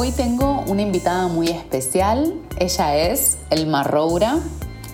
Hoy 0.00 0.12
tengo 0.12 0.62
una 0.68 0.82
invitada 0.82 1.26
muy 1.26 1.48
especial. 1.48 2.32
Ella 2.56 2.96
es 2.96 3.36
Elma 3.50 3.82
Roura. 3.82 4.38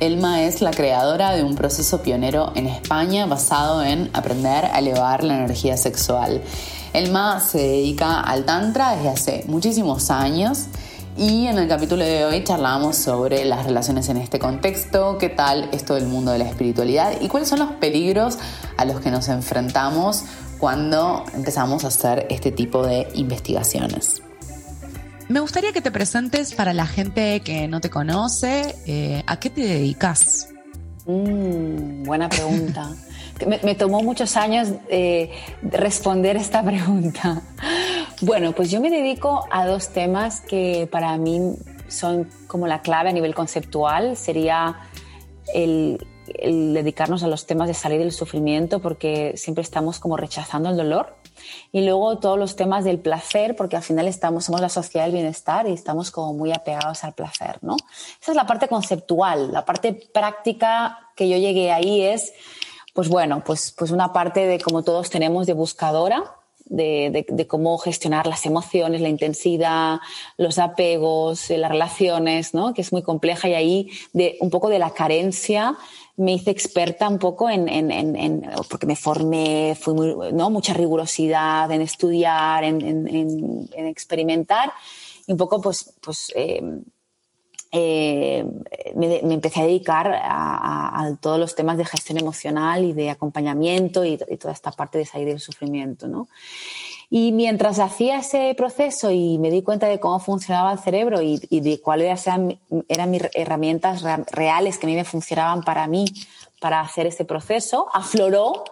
Elma 0.00 0.45
es 0.45 0.62
la 0.62 0.70
creadora 0.70 1.32
de 1.32 1.45
un 1.45 1.56
proceso 1.56 2.00
pionero 2.00 2.52
en 2.54 2.66
España 2.66 3.26
basado 3.26 3.82
en 3.82 4.09
aprender 4.14 4.64
a 4.64 4.78
elevar 4.78 5.22
la 5.22 5.36
energía 5.36 5.76
sexual. 5.76 6.40
Elma 6.95 7.38
se 7.40 7.59
dedica 7.59 8.18
al 8.18 8.46
Tantra 8.46 8.96
desde 8.96 9.10
hace 9.10 9.45
muchísimos 9.46 10.10
años 10.10 10.68
y 11.18 11.48
en 11.48 11.59
el 11.59 11.68
capítulo 11.68 12.02
de 12.02 12.24
hoy 12.24 12.42
charlamos 12.42 12.96
sobre 12.96 13.45
las 13.45 13.66
relaciones 13.66 14.09
en 14.09 14.16
este 14.16 14.38
contexto, 14.38 15.18
qué 15.18 15.28
tal 15.28 15.68
esto 15.73 15.96
del 15.96 16.06
mundo 16.06 16.32
de 16.32 16.38
la 16.38 16.46
espiritualidad 16.46 17.20
y 17.20 17.28
cuáles 17.28 17.50
son 17.50 17.59
los 17.59 17.73
peligros 17.73 18.38
a 18.78 18.86
los 18.86 19.00
que 19.00 19.10
nos 19.10 19.28
enfrentamos 19.28 20.23
cuando 20.59 21.26
empezamos 21.34 21.84
a 21.84 21.88
hacer 21.88 22.26
este 22.30 22.52
tipo 22.52 22.86
de 22.86 23.07
investigaciones. 23.12 24.23
Me 25.28 25.40
gustaría 25.40 25.72
que 25.72 25.80
te 25.80 25.90
presentes 25.90 26.52
para 26.52 26.72
la 26.74 26.86
gente 26.86 27.40
que 27.40 27.66
no 27.66 27.80
te 27.80 27.88
conoce. 27.90 28.74
Eh, 28.86 29.22
¿A 29.26 29.38
qué 29.38 29.50
te 29.50 29.62
dedicas? 29.62 30.48
Mm, 31.06 32.04
buena 32.04 32.28
pregunta. 32.28 32.90
me, 33.62 33.74
tomó 33.74 34.02
muchos 34.02 34.36
años 34.36 34.68
eh, 34.88 35.30
responder 35.62 36.36
esta 36.36 36.62
pregunta. 36.64 37.42
Bueno, 38.20 38.52
pues 38.52 38.70
yo 38.70 38.80
me 38.80 38.90
dedico 38.90 39.46
a 39.50 39.66
dos 39.66 39.88
temas 39.88 40.40
que 40.40 40.88
para 40.90 41.16
mí 41.16 41.56
son 41.88 42.28
como 42.46 42.66
la 42.66 42.82
clave 42.82 43.10
a 43.10 43.12
nivel 43.12 43.34
conceptual. 43.34 44.16
Sería 44.16 44.76
el, 45.54 46.06
el 46.38 46.74
dedicarnos 46.74 47.22
a 47.22 47.28
los 47.28 47.46
temas 47.46 47.68
de 47.68 47.74
salir 47.74 47.98
del 47.98 48.12
sufrimiento 48.12 48.80
porque 48.80 49.34
siempre 49.36 49.62
estamos 49.62 49.98
como 49.98 50.16
rechazando 50.16 50.70
el 50.70 50.76
dolor 50.76 51.14
y 51.72 51.84
luego 51.84 52.18
todos 52.18 52.38
los 52.38 52.56
temas 52.56 52.84
del 52.84 52.98
placer, 52.98 53.56
porque 53.56 53.76
al 53.76 53.82
final 53.82 54.06
estamos, 54.08 54.45
somos 54.45 54.60
la 54.60 54.68
sociedad 54.68 55.06
del 55.06 55.14
bienestar 55.14 55.66
y 55.68 55.72
estamos 55.72 56.10
como 56.10 56.32
muy 56.32 56.52
apegados 56.52 57.04
al 57.04 57.12
placer, 57.12 57.58
¿no? 57.62 57.76
Esa 58.20 58.32
es 58.32 58.36
la 58.36 58.46
parte 58.46 58.68
conceptual. 58.68 59.52
La 59.52 59.64
parte 59.64 59.92
práctica 59.92 61.10
que 61.16 61.28
yo 61.28 61.36
llegué 61.36 61.72
ahí 61.72 62.02
es, 62.02 62.32
pues 62.92 63.08
bueno, 63.08 63.42
pues, 63.45 63.74
pues 63.76 63.90
una 63.90 64.12
parte 64.12 64.47
de 64.47 64.60
como 64.60 64.82
todos 64.82 65.10
tenemos 65.10 65.47
de 65.47 65.52
buscadora, 65.52 66.25
de, 66.66 67.26
de, 67.28 67.47
cómo 67.47 67.76
gestionar 67.76 68.26
las 68.26 68.47
emociones, 68.47 69.02
la 69.02 69.10
intensidad, 69.10 69.98
los 70.38 70.58
apegos, 70.58 71.50
las 71.50 71.70
relaciones, 71.70 72.54
¿no? 72.54 72.72
que 72.72 72.80
es 72.80 72.91
muy 72.91 73.02
compleja 73.02 73.48
y 73.48 73.54
ahí 73.54 73.91
de 74.14 74.38
un 74.41 74.48
poco 74.48 74.70
de 74.70 74.78
la 74.78 74.91
carencia 74.91 75.76
me 76.16 76.34
hice 76.34 76.50
experta 76.50 77.09
un 77.09 77.19
poco 77.19 77.50
en, 77.50 77.69
en, 77.69 77.91
en, 77.91 78.50
porque 78.70 78.87
me 78.87 78.97
formé, 78.97 79.76
fui 79.81 79.94
muy, 79.94 80.32
¿no? 80.32 80.50
mucha 80.50 80.72
rigurosidad 80.72 81.70
en 81.72 81.81
estudiar, 81.81 82.62
en, 82.65 83.69
experimentar 83.72 84.72
y 85.26 85.32
un 85.32 85.38
poco 85.38 85.60
pues, 85.60 85.94
pues 86.00 86.32
eh, 86.36 86.62
eh, 87.76 88.46
me, 88.94 89.18
empecé 89.34 89.60
a 89.60 89.64
dedicar 89.64 90.12
a, 90.14 91.16
todos 91.20 91.40
los 91.40 91.56
temas 91.56 91.76
de 91.76 91.84
gestión 91.84 92.18
emocional 92.18 92.84
y 92.84 92.92
de 92.92 93.10
acompañamiento 93.10 94.04
y, 94.04 94.18
y 94.28 94.36
toda 94.36 94.54
esta 94.54 94.70
parte 94.70 94.98
de 94.98 95.06
salir 95.06 95.26
del 95.26 95.40
sufrimiento, 95.40 96.06
¿no? 96.06 96.28
Y 97.10 97.32
mientras 97.32 97.78
hacía 97.80 98.18
ese 98.18 98.54
proceso 98.56 99.10
y 99.10 99.38
me 99.38 99.50
di 99.50 99.62
cuenta 99.62 99.88
de 99.88 100.00
cómo 100.00 100.20
funcionaba 100.20 100.72
el 100.72 100.78
cerebro 100.78 101.20
y, 101.20 101.38
de 101.38 101.80
cuáles 101.80 102.26
eran, 102.26 102.58
eran, 102.88 103.10
mis 103.10 103.22
herramientas 103.34 104.02
reales 104.30 104.78
que 104.78 104.86
a 104.86 104.88
mí 104.88 104.94
me 104.94 105.04
funcionaban 105.04 105.62
para 105.62 105.86
mí, 105.86 106.06
para 106.60 106.80
hacer 106.80 107.06
ese 107.06 107.24
proceso, 107.24 107.88
afloró 107.92 108.64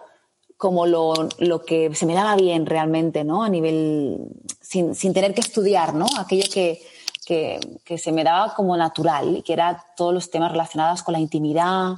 como 0.57 0.85
lo, 0.85 1.13
lo 1.39 1.63
que 1.63 1.93
se 1.93 2.05
me 2.05 2.13
daba 2.13 2.35
bien 2.35 2.65
realmente, 2.65 3.23
¿no? 3.23 3.43
A 3.43 3.49
nivel, 3.49 4.19
sin, 4.61 4.95
sin 4.95 5.13
tener 5.13 5.33
que 5.33 5.41
estudiar, 5.41 5.93
¿no? 5.93 6.05
Aquello 6.17 6.45
que, 6.51 6.81
que, 7.25 7.59
que, 7.83 7.97
se 7.97 8.11
me 8.11 8.23
daba 8.23 8.53
como 8.53 8.75
natural 8.77 9.43
que 9.45 9.53
era 9.53 9.85
todos 9.95 10.13
los 10.13 10.29
temas 10.29 10.51
relacionados 10.51 11.03
con 11.03 11.13
la 11.13 11.19
intimidad, 11.19 11.95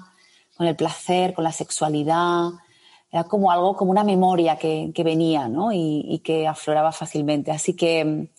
con 0.56 0.68
el 0.68 0.76
placer, 0.76 1.34
con 1.34 1.44
la 1.44 1.52
sexualidad, 1.52 2.52
era 3.12 3.24
como 3.24 3.52
algo, 3.52 3.76
como 3.76 3.92
una 3.92 4.04
memoria 4.04 4.58
que, 4.58 4.92
que 4.94 5.04
venía, 5.04 5.48
¿no? 5.48 5.72
Y, 5.72 6.06
y, 6.08 6.20
que 6.20 6.48
afloraba 6.48 6.92
fácilmente. 6.92 7.52
Así 7.52 7.74
que, 7.74 8.30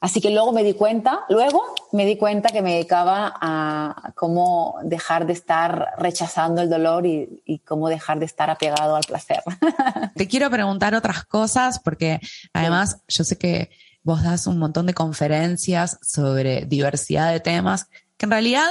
así 0.00 0.20
que 0.20 0.30
luego 0.30 0.52
me 0.52 0.62
di 0.62 0.74
cuenta, 0.74 1.24
luego 1.28 1.74
me 1.90 2.06
di 2.06 2.16
cuenta 2.16 2.50
que 2.50 2.62
me 2.62 2.74
dedicaba 2.74 3.34
a 3.40 4.12
cómo 4.14 4.76
dejar 4.84 5.26
de 5.26 5.32
estar 5.32 5.94
rechazando 5.98 6.62
el 6.62 6.70
dolor 6.70 7.06
y, 7.06 7.42
y 7.44 7.58
cómo 7.60 7.88
dejar 7.88 8.20
de 8.20 8.26
estar 8.26 8.50
apegado 8.50 8.94
al 8.94 9.02
placer. 9.02 9.42
Te 10.14 10.28
quiero 10.28 10.48
preguntar 10.50 10.94
otras 10.94 11.24
cosas 11.24 11.80
porque 11.80 12.20
además 12.52 13.00
yo 13.08 13.24
sé 13.24 13.36
que 13.36 13.70
vos 14.04 14.22
das 14.22 14.46
un 14.46 14.58
montón 14.58 14.86
de 14.86 14.94
conferencias 14.94 15.98
sobre 16.02 16.66
diversidad 16.66 17.32
de 17.32 17.40
temas 17.40 17.88
que 18.16 18.26
en 18.26 18.30
realidad 18.30 18.68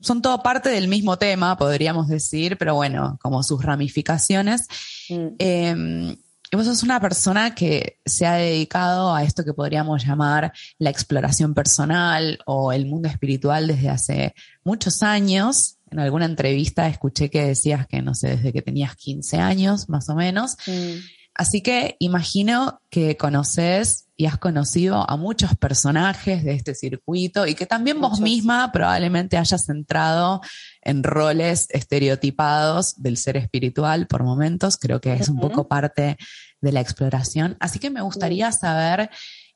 son 0.00 0.22
todo 0.22 0.42
parte 0.42 0.68
del 0.68 0.88
mismo 0.88 1.16
tema, 1.16 1.56
podríamos 1.56 2.08
decir, 2.08 2.58
pero 2.58 2.74
bueno, 2.74 3.18
como 3.22 3.42
sus 3.42 3.64
ramificaciones. 3.64 4.66
Mm. 5.08 5.26
Eh, 5.38 6.16
y 6.52 6.56
vos 6.56 6.66
sos 6.66 6.82
una 6.82 7.00
persona 7.00 7.54
que 7.54 7.98
se 8.04 8.26
ha 8.26 8.34
dedicado 8.34 9.14
a 9.14 9.24
esto 9.24 9.42
que 9.42 9.54
podríamos 9.54 10.04
llamar 10.04 10.52
la 10.78 10.90
exploración 10.90 11.54
personal 11.54 12.40
o 12.44 12.74
el 12.74 12.84
mundo 12.84 13.08
espiritual 13.08 13.68
desde 13.68 13.88
hace 13.88 14.34
muchos 14.62 15.02
años. 15.02 15.78
En 15.90 15.98
alguna 15.98 16.26
entrevista 16.26 16.88
escuché 16.88 17.30
que 17.30 17.46
decías 17.46 17.86
que, 17.86 18.02
no 18.02 18.14
sé, 18.14 18.36
desde 18.36 18.52
que 18.52 18.60
tenías 18.60 18.96
15 18.96 19.38
años, 19.38 19.88
más 19.88 20.10
o 20.10 20.14
menos. 20.14 20.58
Mm. 20.66 20.98
Así 21.34 21.62
que 21.62 21.96
imagino 21.98 22.80
que 22.90 23.16
conoces 23.16 24.08
y 24.16 24.26
has 24.26 24.38
conocido 24.38 25.08
a 25.08 25.16
muchos 25.16 25.56
personajes 25.56 26.44
de 26.44 26.52
este 26.52 26.74
circuito 26.74 27.46
y 27.46 27.54
que 27.54 27.66
también 27.66 28.00
vos 28.00 28.20
misma 28.20 28.70
probablemente 28.70 29.38
hayas 29.38 29.68
entrado 29.68 30.42
en 30.82 31.02
roles 31.02 31.68
estereotipados 31.70 33.02
del 33.02 33.16
ser 33.16 33.38
espiritual 33.38 34.06
por 34.06 34.22
momentos. 34.22 34.76
Creo 34.76 35.00
que 35.00 35.14
es 35.14 35.28
un 35.28 35.40
poco 35.40 35.66
parte 35.66 36.18
de 36.60 36.72
la 36.72 36.80
exploración. 36.80 37.56
Así 37.60 37.78
que 37.78 37.90
me 37.90 38.02
gustaría 38.02 38.52
saber 38.52 39.10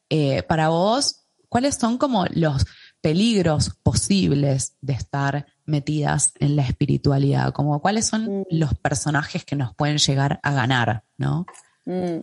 eh, 0.08 0.42
para 0.44 0.70
vos 0.70 1.26
cuáles 1.48 1.76
son 1.76 1.98
como 1.98 2.24
los 2.30 2.64
peligros 3.00 3.70
posibles 3.82 4.76
de 4.80 4.94
estar 4.94 5.46
metidas 5.64 6.32
en 6.40 6.56
la 6.56 6.62
espiritualidad, 6.62 7.52
como 7.52 7.80
cuáles 7.80 8.06
son 8.06 8.40
mm. 8.40 8.44
los 8.50 8.74
personajes 8.74 9.44
que 9.44 9.54
nos 9.56 9.74
pueden 9.74 9.98
llegar 9.98 10.40
a 10.42 10.52
ganar, 10.52 11.04
¿no? 11.16 11.46
Mm. 11.86 12.20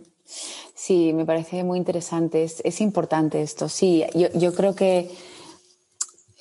Sí, 0.74 1.12
me 1.12 1.26
parece 1.26 1.64
muy 1.64 1.78
interesante. 1.78 2.44
Es, 2.44 2.80
importante 2.80 3.42
esto. 3.42 3.68
Sí, 3.68 4.04
yo, 4.14 4.54
creo 4.54 4.74
que 4.74 5.10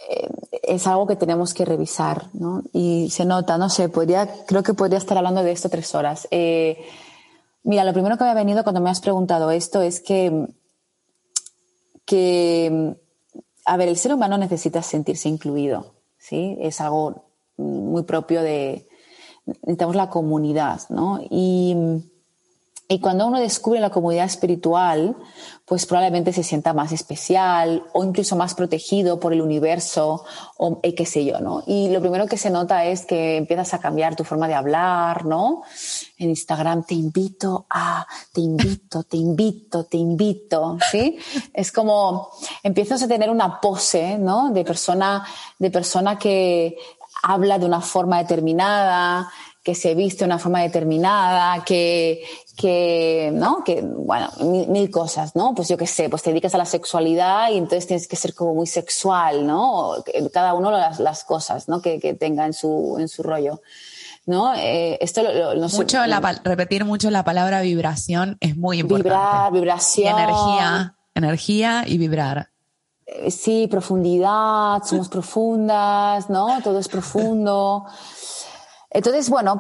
eh, 0.10 0.30
es 0.64 0.88
algo 0.88 1.08
que 1.08 1.16
tenemos 1.16 1.54
que 1.54 1.66
revisar, 1.66 2.30
¿no? 2.34 2.64
Y 2.72 3.10
se 3.10 3.26
nota, 3.26 3.58
no 3.58 3.70
sé, 3.70 3.90
podría, 3.90 4.46
creo 4.46 4.64
que 4.64 4.74
podría 4.74 4.98
estar 4.98 5.18
hablando 5.18 5.44
de 5.44 5.52
esto 5.52 5.70
tres 5.70 5.94
horas. 5.96 6.28
Eh, 6.32 6.78
mira, 7.64 7.84
lo 7.84 7.94
primero 7.94 8.18
que 8.18 8.24
me 8.24 8.32
ha 8.32 8.36
venido 8.36 8.64
cuando 8.64 8.82
me 8.82 8.90
has 8.90 9.02
preguntado 9.02 9.52
esto 9.52 9.82
es 9.82 10.00
que, 10.00 10.48
que, 12.06 12.96
a 13.66 13.78
ver, 13.78 13.90
el 13.90 13.98
ser 13.98 14.14
humano 14.14 14.38
necesita 14.38 14.82
sentirse 14.82 15.30
incluido, 15.30 15.94
¿sí? 16.18 16.58
Es 16.62 16.82
algo 16.82 17.26
muy 17.58 18.04
propio 18.04 18.42
de, 18.42 18.88
necesitamos 19.46 19.96
la 19.96 20.10
comunidad, 20.10 20.82
¿no? 20.90 21.20
Y 21.30 21.76
y 22.88 23.00
cuando 23.00 23.28
uno 23.28 23.40
descubre 23.40 23.80
la 23.80 23.90
comunidad 23.90 24.26
espiritual, 24.26 25.16
pues 25.66 25.86
probablemente 25.86 26.34
se 26.34 26.44
sienta 26.44 26.74
más 26.74 26.92
especial 26.92 27.84
o 27.94 28.04
incluso 28.04 28.36
más 28.36 28.54
protegido 28.54 29.20
por 29.20 29.32
el 29.32 29.42
universo 29.42 30.26
o 30.58 30.80
eh, 30.84 30.94
qué 30.94 31.06
sé 31.06 31.24
yo, 31.24 31.40
¿no? 31.40 31.64
Y 31.66 31.90
lo 31.90 32.02
primero 32.02 32.28
que 32.28 32.38
se 32.38 32.50
nota 32.50 32.84
es 32.86 33.06
que 33.06 33.38
empiezas 33.38 33.74
a 33.74 33.80
cambiar 33.80 34.16
tu 34.16 34.26
forma 34.26 34.50
de 34.50 34.56
hablar, 34.56 35.26
¿no? 35.26 35.64
En 36.18 36.30
Instagram 36.30 36.84
te 36.86 36.96
invito 36.96 37.66
a, 37.70 38.06
te 38.34 38.42
invito, 38.42 39.04
te 39.04 39.18
invito, 39.18 39.86
te 39.86 39.98
invito, 39.98 40.78
¿sí? 40.92 41.18
Es 41.54 41.72
como 41.72 42.30
empiezas 42.64 43.02
a 43.02 43.08
tener 43.08 43.30
una 43.30 43.62
pose, 43.62 44.18
¿no? 44.18 44.52
De 44.52 44.66
persona, 44.66 45.26
de 45.58 45.72
persona 45.72 46.20
que 46.20 46.76
habla 47.24 47.58
de 47.58 47.66
una 47.66 47.80
forma 47.80 48.18
determinada, 48.18 49.32
que 49.64 49.76
se 49.76 49.96
viste 49.96 50.20
de 50.20 50.26
una 50.26 50.40
forma 50.40 50.62
determinada, 50.62 51.64
que, 51.64 52.22
que, 52.58 53.32
¿no? 53.34 53.64
Que, 53.64 53.82
bueno, 53.82 54.30
mil, 54.68 54.92
cosas, 54.92 55.38
¿no? 55.38 55.56
Pues 55.56 55.70
yo 55.70 55.78
qué 55.78 55.88
sé, 55.88 56.10
pues 56.10 56.22
te 56.22 56.32
dedicas 56.32 56.54
a 56.54 56.58
la 56.58 56.66
sexualidad 56.66 57.50
y 57.50 57.58
entonces 57.58 57.88
tienes 57.88 58.08
que 58.10 58.18
ser 58.18 58.34
como 58.34 58.54
muy 58.54 58.68
sexual, 58.68 59.48
¿no? 59.48 59.94
Cada 60.34 60.54
uno 60.54 60.70
las, 60.70 61.00
las 61.00 61.24
cosas, 61.24 61.70
¿no? 61.70 61.82
Que, 61.82 62.00
que, 62.02 62.14
tenga 62.14 62.46
en 62.46 62.54
su, 62.54 62.98
en 63.00 63.08
su 63.08 63.24
rollo. 63.24 63.62
¿No? 64.26 64.54
Eh, 64.56 64.98
esto 65.02 65.22
lo, 65.22 65.68
mucho 65.68 65.98
repetir 66.46 66.86
mucho 66.86 67.12
la 67.12 67.26
palabra 67.26 67.60
vibración 67.60 68.38
es 68.40 68.56
muy 68.56 68.80
importante. 68.80 69.10
Vibrar, 69.10 69.52
vibración. 69.52 70.18
Y 70.18 70.22
energía, 70.22 70.96
energía 71.14 71.84
y 71.86 71.98
vibrar. 71.98 72.50
Eh, 73.06 73.32
sí, 73.32 73.68
profundidad, 73.68 74.82
somos 74.84 75.10
profundas, 75.10 76.30
¿no? 76.30 76.62
Todo 76.64 76.80
es 76.80 76.88
profundo. 76.88 77.86
Entonces, 78.94 79.30
bueno, 79.30 79.60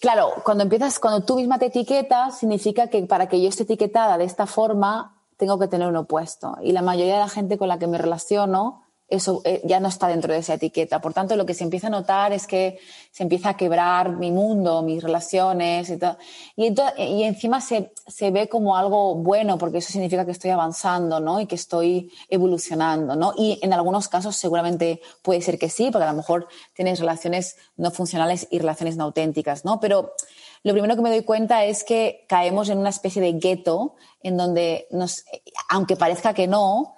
claro, 0.00 0.32
cuando 0.42 0.64
empiezas, 0.64 0.98
cuando 0.98 1.24
tú 1.24 1.36
misma 1.36 1.58
te 1.58 1.66
etiquetas, 1.66 2.38
significa 2.38 2.88
que 2.88 3.02
para 3.02 3.28
que 3.28 3.40
yo 3.40 3.48
esté 3.48 3.64
etiquetada 3.64 4.16
de 4.16 4.24
esta 4.24 4.46
forma, 4.46 5.14
tengo 5.36 5.58
que 5.58 5.68
tener 5.68 5.86
un 5.86 5.96
opuesto. 5.96 6.56
Y 6.62 6.72
la 6.72 6.80
mayoría 6.80 7.14
de 7.14 7.20
la 7.20 7.28
gente 7.28 7.58
con 7.58 7.68
la 7.68 7.78
que 7.78 7.86
me 7.86 7.98
relaciono 7.98 8.82
eso 9.10 9.42
eh, 9.44 9.60
ya 9.64 9.80
no 9.80 9.88
está 9.88 10.08
dentro 10.08 10.32
de 10.32 10.38
esa 10.38 10.54
etiqueta. 10.54 11.00
Por 11.00 11.12
tanto, 11.12 11.36
lo 11.36 11.44
que 11.44 11.54
se 11.54 11.64
empieza 11.64 11.88
a 11.88 11.90
notar 11.90 12.32
es 12.32 12.46
que 12.46 12.78
se 13.10 13.24
empieza 13.24 13.50
a 13.50 13.56
quebrar 13.56 14.16
mi 14.16 14.30
mundo, 14.30 14.82
mis 14.82 15.02
relaciones 15.02 15.90
y 15.90 15.98
todo. 15.98 16.16
Y, 16.56 17.22
encima 17.24 17.60
se, 17.60 17.92
se, 18.06 18.30
ve 18.30 18.48
como 18.48 18.76
algo 18.76 19.16
bueno, 19.16 19.58
porque 19.58 19.78
eso 19.78 19.92
significa 19.92 20.24
que 20.24 20.30
estoy 20.30 20.50
avanzando, 20.50 21.18
¿no? 21.18 21.40
Y 21.40 21.46
que 21.46 21.56
estoy 21.56 22.12
evolucionando, 22.28 23.16
¿no? 23.16 23.34
Y 23.36 23.58
en 23.62 23.72
algunos 23.72 24.08
casos 24.08 24.36
seguramente 24.36 25.00
puede 25.22 25.42
ser 25.42 25.58
que 25.58 25.68
sí, 25.68 25.90
porque 25.90 26.04
a 26.04 26.12
lo 26.12 26.16
mejor 26.16 26.48
tienes 26.74 27.00
relaciones 27.00 27.56
no 27.76 27.90
funcionales 27.90 28.46
y 28.50 28.58
relaciones 28.60 28.96
no 28.96 29.04
auténticas, 29.04 29.64
¿no? 29.64 29.80
Pero 29.80 30.12
lo 30.62 30.72
primero 30.72 30.94
que 30.94 31.02
me 31.02 31.10
doy 31.10 31.22
cuenta 31.22 31.64
es 31.64 31.84
que 31.84 32.24
caemos 32.28 32.68
en 32.68 32.78
una 32.78 32.90
especie 32.90 33.22
de 33.22 33.32
gueto 33.32 33.96
en 34.22 34.36
donde 34.36 34.86
nos, 34.90 35.24
aunque 35.68 35.96
parezca 35.96 36.34
que 36.34 36.46
no, 36.46 36.96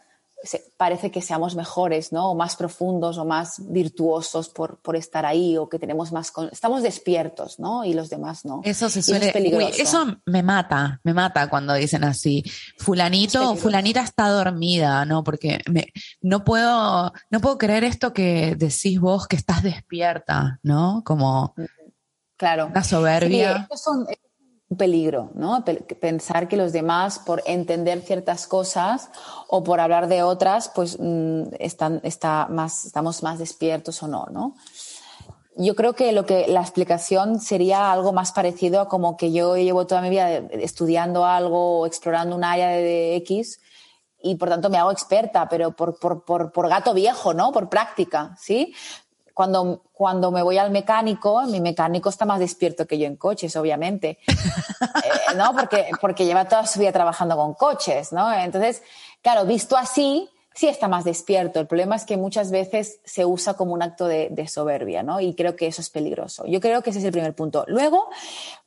parece 0.77 1.11
que 1.11 1.23
seamos 1.23 1.55
mejores, 1.55 2.13
¿no? 2.13 2.31
O 2.31 2.35
más 2.35 2.57
profundos 2.57 3.19
o 3.19 3.25
más 3.25 3.57
virtuosos 3.71 4.49
por, 4.49 4.79
por 4.79 4.97
estar 4.97 5.25
ahí 5.25 5.57
o 5.57 5.69
que 5.69 5.79
tenemos 5.79 6.13
más... 6.13 6.33
Estamos 6.51 6.83
despiertos, 6.83 7.59
¿no? 7.59 7.85
Y 7.85 7.95
los 7.95 8.11
demás 8.11 8.45
no. 8.45 8.61
Eso 8.65 8.89
se 8.89 9.03
suele... 9.03 9.33
eso 9.79 10.19
me 10.27 10.43
mata, 10.43 11.01
me 11.05 11.15
mata 11.15 11.49
cuando 11.49 11.75
dicen 11.75 12.05
así. 12.05 12.43
Fulanito 12.79 13.55
fulanita 13.57 14.03
está 14.03 14.29
dormida, 14.29 15.05
¿no? 15.05 15.23
Porque 15.23 15.61
no 16.21 16.45
puedo, 16.45 17.13
no 17.31 17.41
puedo 17.41 17.59
creer 17.59 17.85
esto 17.85 18.13
que 18.13 18.57
decís 18.57 19.01
vos 19.01 19.27
que 19.27 19.37
estás 19.37 19.63
despierta, 19.63 20.59
¿no? 20.63 21.03
Como... 21.05 21.55
Claro. 22.37 22.67
Una 22.67 22.83
soberbia 22.83 23.69
peligro, 24.77 25.31
¿no? 25.35 25.65
Pensar 26.01 26.49
que 26.49 26.57
los 26.57 26.73
demás, 26.73 27.19
por 27.19 27.43
entender 27.47 28.01
ciertas 28.01 28.47
cosas 28.47 29.11
o 29.49 29.63
por 29.65 29.81
hablar 29.81 30.09
de 30.09 30.23
otras, 30.23 30.71
pues 30.75 30.99
mm, 30.99 31.55
están, 31.59 32.01
está 32.03 32.47
más, 32.49 32.85
estamos 32.85 33.23
más 33.23 33.39
despiertos 33.39 34.03
o 34.03 34.09
no, 34.09 34.27
¿no? 34.31 34.55
Yo 35.57 35.75
creo 35.77 35.95
que 35.95 36.13
lo 36.13 36.25
que 36.25 36.47
la 36.49 36.63
explicación 36.63 37.39
sería 37.39 37.93
algo 37.93 38.13
más 38.13 38.33
parecido 38.33 38.81
a 38.81 38.89
como 38.89 39.17
que 39.19 39.33
yo 39.33 39.57
llevo 39.57 39.87
toda 39.87 40.01
mi 40.01 40.09
vida 40.09 40.31
estudiando 40.53 41.27
algo 41.27 41.81
o 41.81 41.87
explorando 41.87 42.35
un 42.35 42.45
área 42.45 42.69
de 42.69 43.17
X 43.17 43.61
y 44.23 44.37
por 44.37 44.49
tanto 44.49 44.71
me 44.71 44.79
hago 44.79 44.91
experta, 44.91 45.49
pero 45.49 45.73
por, 45.73 45.99
por, 45.99 46.25
por, 46.25 46.53
por 46.53 46.69
gato 46.69 46.95
viejo, 46.95 47.35
¿no? 47.35 47.53
Por 47.53 47.69
práctica, 47.69 48.35
¿sí? 48.41 48.75
Cuando, 49.35 49.83
cuando 49.93 50.31
me 50.31 50.43
voy 50.43 50.59
al 50.59 50.71
mecánico, 50.71 51.43
mi 51.43 51.61
mecánico 51.61 52.09
está 52.09 52.25
más 52.25 52.39
despierto 52.39 52.87
que 52.87 52.99
yo 52.99 53.07
en 53.07 53.17
coches, 53.17 53.57
obviamente, 53.57 54.19
eh, 54.29 55.35
¿no? 55.37 55.53
Porque, 55.55 55.87
porque 56.01 56.25
lleva 56.25 56.47
toda 56.47 56.67
su 56.67 56.81
vida 56.81 56.93
trabajando 56.93 57.37
con 57.37 57.55
coches, 57.55 58.13
¿no? 58.13 58.33
Entonces, 58.33 58.83
claro, 59.23 59.45
visto 59.45 59.77
así, 59.77 60.29
sí 60.55 60.69
está 60.69 60.89
más 60.89 61.05
despierto. 61.05 61.61
El 61.61 61.67
problema 61.67 61.97
es 61.97 62.05
que 62.05 62.17
muchas 62.17 62.51
veces 62.51 63.01
se 63.05 63.25
usa 63.25 63.55
como 63.55 63.73
un 63.73 63.83
acto 63.83 64.07
de, 64.07 64.29
de 64.31 64.49
soberbia, 64.49 65.03
¿no? 65.03 65.21
Y 65.21 65.35
creo 65.35 65.57
que 65.57 65.67
eso 65.67 65.81
es 65.81 65.91
peligroso. 65.91 66.45
Yo 66.47 66.61
creo 66.61 66.83
que 66.83 66.91
ese 66.91 66.99
es 66.99 67.05
el 67.05 67.13
primer 67.13 67.35
punto. 67.35 67.65
Luego, 67.69 68.09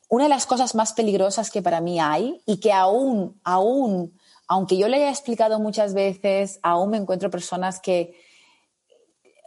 una 0.09 0.25
de 0.25 0.29
las 0.29 0.45
cosas 0.45 0.75
más 0.75 0.93
peligrosas 0.93 1.51
que 1.51 1.61
para 1.61 1.81
mí 1.81 1.99
hay 1.99 2.41
y 2.45 2.57
que 2.57 2.71
aún, 2.71 3.39
aún, 3.43 4.17
aunque 4.47 4.77
yo 4.77 4.87
le 4.87 4.97
haya 4.97 5.09
explicado 5.09 5.59
muchas 5.59 5.93
veces, 5.93 6.59
aún 6.61 6.91
me 6.91 6.97
encuentro 6.97 7.29
personas 7.29 7.79
que 7.79 8.24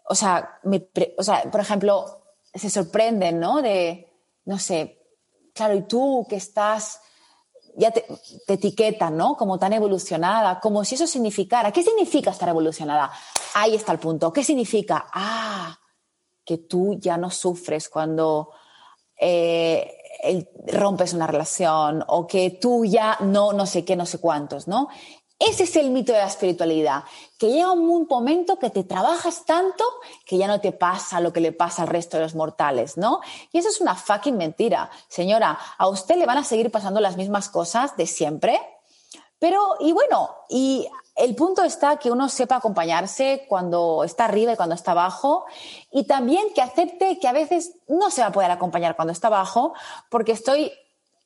o 0.09 0.15
sea, 0.15 0.61
o 1.17 1.23
sea, 1.23 1.51
por 1.51 1.61
ejemplo, 1.61 2.23
se 2.55 2.71
sorprenden, 2.71 3.39
¿no? 3.39 3.63
De, 3.63 4.09
no 4.45 4.59
sé, 4.59 4.99
claro, 5.55 5.75
y 5.75 5.83
tú 5.83 6.27
que 6.29 6.37
estás, 6.37 7.01
ya 7.77 7.91
te, 7.91 8.07
etiquetan, 8.47 9.17
¿no? 9.17 9.37
Como 9.37 9.59
tan 9.59 9.73
evolucionada, 9.73 10.61
como 10.61 10.85
si 10.85 10.95
eso 10.95 11.07
significara, 11.07 11.73
¿qué 11.73 11.83
significa 11.83 12.31
estar 12.31 12.49
evolucionada? 12.49 13.11
Ahí 13.55 13.75
está 13.75 13.93
el 13.93 13.99
punto, 13.99 14.33
¿qué 14.33 14.43
significa? 14.43 15.07
Ah, 15.13 15.79
que 16.45 16.59
tú 16.59 16.97
ya 16.99 17.19
no 17.19 17.31
sufres 17.31 17.89
cuando 17.89 18.51
eh, 19.21 20.47
rompes 20.69 21.13
una 21.13 21.27
relación 21.27 22.05
o 22.09 22.27
que 22.27 22.59
tú 22.61 22.85
ya 22.85 23.19
no, 23.21 23.53
no 23.53 23.67
sé 23.67 23.85
qué, 23.85 23.97
no 23.97 24.07
sé 24.07 24.19
cuántos, 24.19 24.67
¿no? 24.67 24.89
Ese 25.39 25.63
es 25.63 25.77
el 25.77 25.91
mito 25.91 26.13
de 26.13 26.19
la 26.19 26.27
espiritualidad, 26.27 27.05
que 27.39 27.51
llega 27.53 27.71
un 27.71 28.07
momento 28.09 28.59
que 28.59 28.71
te 28.71 28.83
trabajas 28.83 29.45
tanto 29.45 29.85
que 30.27 30.37
ya 30.37 30.49
no 30.49 30.61
te 30.61 30.73
pasa 30.73 31.21
lo 31.21 31.33
que 31.33 31.41
le 31.41 31.53
pasa 31.53 31.83
al 31.83 31.89
resto 31.89 32.17
de 32.17 32.25
los 32.25 32.35
mortales, 32.35 32.97
¿no? 32.97 33.21
Y 33.53 33.59
eso 33.59 33.69
es 33.69 33.81
una 33.81 33.95
fucking 33.95 34.37
mentira. 34.37 34.91
Señora, 35.09 35.57
a 35.79 35.89
usted 35.89 36.17
le 36.17 36.27
van 36.27 36.39
a 36.39 36.45
seguir 36.45 36.73
pasando 36.73 37.01
las 37.01 37.17
mismas 37.17 37.49
cosas 37.49 37.97
de 37.97 38.07
siempre, 38.07 38.61
pero, 39.39 39.77
y 39.79 39.93
bueno, 39.93 40.31
y 40.49 40.89
el 41.15 41.37
punto 41.37 41.63
está 41.63 41.99
que 41.99 42.11
uno 42.11 42.29
sepa 42.29 42.57
acompañarse 42.57 43.47
cuando 43.49 44.03
está 44.03 44.25
arriba 44.25 44.53
y 44.53 44.57
cuando 44.57 44.75
está 44.75 44.91
abajo, 44.91 45.47
y 45.93 46.05
también 46.05 46.53
que 46.53 46.63
acepte 46.63 47.21
que 47.21 47.29
a 47.29 47.33
veces 47.33 47.75
no 47.87 48.11
se 48.11 48.23
va 48.23 48.29
a 48.29 48.33
poder 48.33 48.51
acompañar 48.51 48.97
cuando 48.97 49.13
está 49.13 49.29
abajo, 49.29 49.75
porque 50.11 50.33
estoy 50.33 50.73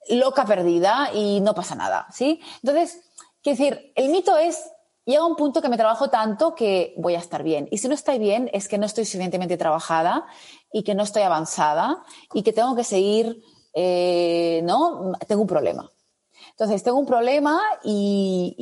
loca 0.08 0.44
perdida 0.44 1.10
y 1.14 1.40
no 1.40 1.54
pasa 1.54 1.74
nada, 1.74 2.06
¿sí? 2.12 2.40
Entonces, 2.62 3.00
Quiero 3.42 3.58
decir, 3.58 3.92
el 3.96 4.10
mito 4.10 4.36
es, 4.36 4.70
llega 5.04 5.26
un 5.26 5.34
punto 5.34 5.60
que 5.60 5.68
me 5.68 5.76
trabajo 5.76 6.10
tanto 6.10 6.54
que 6.54 6.94
voy 6.96 7.16
a 7.16 7.18
estar 7.18 7.42
bien. 7.42 7.66
Y 7.72 7.78
si 7.78 7.88
no 7.88 7.94
estoy 7.94 8.18
bien, 8.18 8.48
es 8.52 8.68
que 8.68 8.78
no 8.78 8.86
estoy 8.86 9.04
suficientemente 9.04 9.56
trabajada 9.56 10.26
y 10.72 10.84
que 10.84 10.94
no 10.94 11.02
estoy 11.02 11.22
avanzada 11.22 12.04
y 12.32 12.42
que 12.42 12.52
tengo 12.52 12.76
que 12.76 12.84
seguir, 12.84 13.42
eh, 13.74 14.60
¿no? 14.64 15.12
Tengo 15.26 15.42
un 15.42 15.48
problema. 15.48 15.90
Entonces, 16.50 16.84
tengo 16.84 16.98
un 16.98 17.06
problema 17.06 17.60
y, 17.82 18.54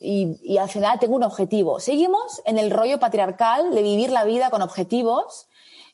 y, 0.00 0.38
y, 0.42 0.58
al 0.58 0.68
final 0.68 1.00
tengo 1.00 1.16
un 1.16 1.24
objetivo. 1.24 1.80
Seguimos 1.80 2.40
en 2.44 2.58
el 2.58 2.70
rollo 2.70 3.00
patriarcal 3.00 3.74
de 3.74 3.82
vivir 3.82 4.10
la 4.10 4.24
vida 4.24 4.50
con 4.50 4.62
objetivos 4.62 5.48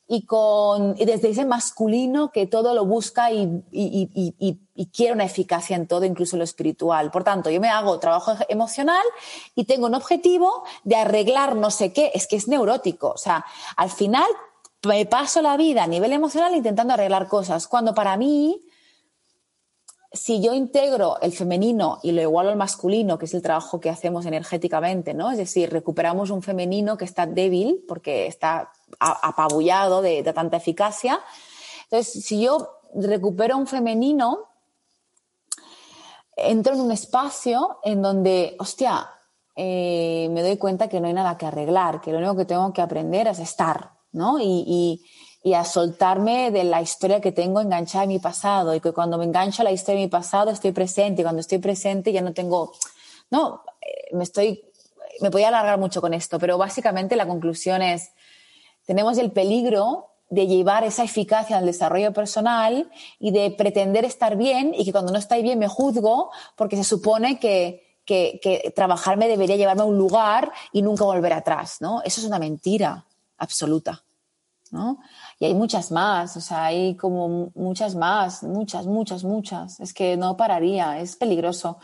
y, 0.07 0.27
con, 0.27 0.95
desde 0.95 1.31
ese 1.31 1.45
masculino 1.47 2.31
que 2.31 2.47
todo 2.47 2.75
lo 2.75 2.85
busca 2.85 3.33
y, 3.33 3.63
y, 3.73 4.61
quiere 4.93 5.13
una 5.13 5.25
eficacia 5.25 5.77
en 5.77 5.87
todo, 5.87 6.05
incluso 6.05 6.37
lo 6.37 6.45
espiritual. 6.45 7.11
Por 7.11 7.25
tanto, 7.25 7.51
yo 7.51 7.61
me 7.61 7.69
hago 7.69 7.99
trabajo 7.99 8.35
emocional 8.49 9.05
y 9.55 9.65
tengo 9.65 9.87
un 9.87 9.95
objetivo 9.95 10.65
de 10.83 10.97
arreglar 10.97 11.57
no 11.57 11.71
sé 11.71 11.93
qué, 11.93 12.11
es 12.15 12.27
que 12.27 12.37
es 12.37 12.49
neurótico. 12.49 13.11
O 13.11 13.19
sea, 13.19 13.45
al 13.77 13.91
final 13.91 14.27
me 14.87 15.07
paso 15.07 15.41
la 15.43 15.57
vida 15.57 15.85
a 15.85 15.87
nivel 15.87 16.13
emocional 16.13 16.55
intentando 16.55 16.95
arreglar 16.95 17.29
cosas, 17.29 17.67
cuando 17.67 17.95
para 17.95 18.17
mí 18.17 18.61
si 20.15 20.41
yo 20.41 20.55
integro 20.55 21.21
el 21.21 21.33
femenino 21.33 21.99
y 22.03 22.13
lo 22.13 22.23
igualo 22.23 22.51
al 22.51 22.57
masculino, 22.57 23.19
que 23.19 23.25
es 23.25 23.35
el 23.35 23.43
trabajo 23.43 23.81
que 23.81 23.91
hacemos 23.91 24.25
energéticamente, 24.27 25.13
¿no? 25.13 25.31
Es 25.31 25.39
decir, 25.39 25.71
recuperamos 25.71 26.31
un 26.31 26.41
femenino 26.41 26.97
que 26.97 27.05
está 27.05 27.27
débil 27.27 27.85
porque 27.89 28.29
está 28.29 28.71
apabullado 28.99 30.03
de, 30.03 30.23
tanta 30.33 30.57
eficacia. 30.57 31.21
Entonces, 31.85 32.25
si 32.25 32.43
yo 32.43 32.81
recupero 32.95 33.57
un 33.57 33.67
femenino, 33.67 34.49
entro 36.37 36.75
en 36.75 36.81
un 36.81 36.93
espacio 36.93 37.79
en 37.83 38.03
donde, 38.03 38.57
hostia, 38.59 39.11
eh, 39.57 40.29
me 40.31 40.43
doy 40.43 40.57
cuenta 40.57 40.89
que 40.89 41.01
no 41.01 41.07
hay 41.07 41.13
nada 41.13 41.39
que 41.39 41.47
arreglar, 41.47 42.01
que 42.01 42.13
lo 42.13 42.19
único 42.19 42.37
que 42.37 42.45
tengo 42.45 42.73
que 42.73 42.83
aprender 42.83 43.29
es 43.29 43.39
estar, 43.39 43.93
¿no? 44.13 44.39
y 44.41 45.05
y 45.45 45.53
a 45.53 45.63
soltarme 45.63 46.51
de 46.51 46.65
la 46.65 46.81
historia 46.81 47.21
que 47.21 47.31
tengo 47.31 47.61
enganchada 47.61 48.05
en 48.05 48.09
mi 48.09 48.19
pasado 48.19 48.75
y 48.75 48.81
que 48.81 48.93
cuando 48.93 49.19
me 49.19 49.27
engancho 49.27 49.61
a 49.61 49.65
la 49.65 49.73
historia 49.73 50.01
de 50.01 50.07
mi 50.07 50.11
pasado 50.11 50.51
estoy 50.51 50.73
presente 50.73 51.21
y 51.21 51.25
cuando 51.25 51.41
estoy 51.41 51.59
presente 51.59 52.13
ya 52.13 52.23
no 52.23 52.33
tengo, 52.33 52.73
no, 53.31 53.63
eh, 53.83 54.09
me 54.17 54.25
estoy, 54.25 54.65
me 55.21 55.31
podía 55.31 55.49
alargar 55.49 55.79
mucho 55.79 56.01
con 56.01 56.15
esto, 56.15 56.39
pero 56.39 56.57
básicamente 56.57 57.15
la 57.15 57.27
conclusión 57.27 57.83
es, 57.83 58.13
tenemos 58.87 59.19
el 59.19 59.33
peligro 59.33 60.11
de 60.31 60.47
llevar 60.47 60.85
esa 60.85 61.05
eficacia 61.05 61.59
al 61.59 61.67
desarrollo 61.67 62.13
personal 62.13 62.91
y 63.19 63.31
de 63.31 63.51
pretender 63.51 64.05
estar 64.05 64.37
bien 64.37 64.75
y 64.77 64.85
que 64.85 64.93
cuando 64.93 65.13
no 65.13 65.19
estoy 65.19 65.43
bien 65.43 65.59
me 65.59 65.69
juzgo 65.69 66.31
porque 66.57 66.77
se 66.77 66.85
supone 66.85 67.39
que, 67.39 67.99
que, 68.05 68.41
que 68.43 68.73
trabajar 68.75 69.17
me 69.17 69.29
debería 69.29 69.57
llevarme 69.57 69.83
a 69.83 69.87
un 69.87 69.99
lugar 69.99 70.53
y 70.73 70.83
nunca 70.83 71.05
volver 71.05 71.33
atrás, 71.33 71.79
¿no? 71.81 72.03
Eso 72.03 72.21
es 72.21 72.27
una 72.27 72.39
mentira 72.39 73.05
absoluta, 73.39 74.03
¿no? 74.71 74.99
Y 75.39 75.45
hay 75.45 75.55
muchas 75.55 75.91
más, 75.93 76.37
o 76.37 76.41
sea, 76.41 76.67
hay 76.67 76.97
como 76.97 77.51
muchas 77.55 77.95
más, 77.95 78.43
muchas, 78.43 78.87
muchas, 78.87 79.25
muchas. 79.25 79.81
Es 79.81 79.93
que 79.93 80.17
no 80.17 80.37
pararía, 80.37 80.99
es 81.01 81.17
peligroso. 81.17 81.79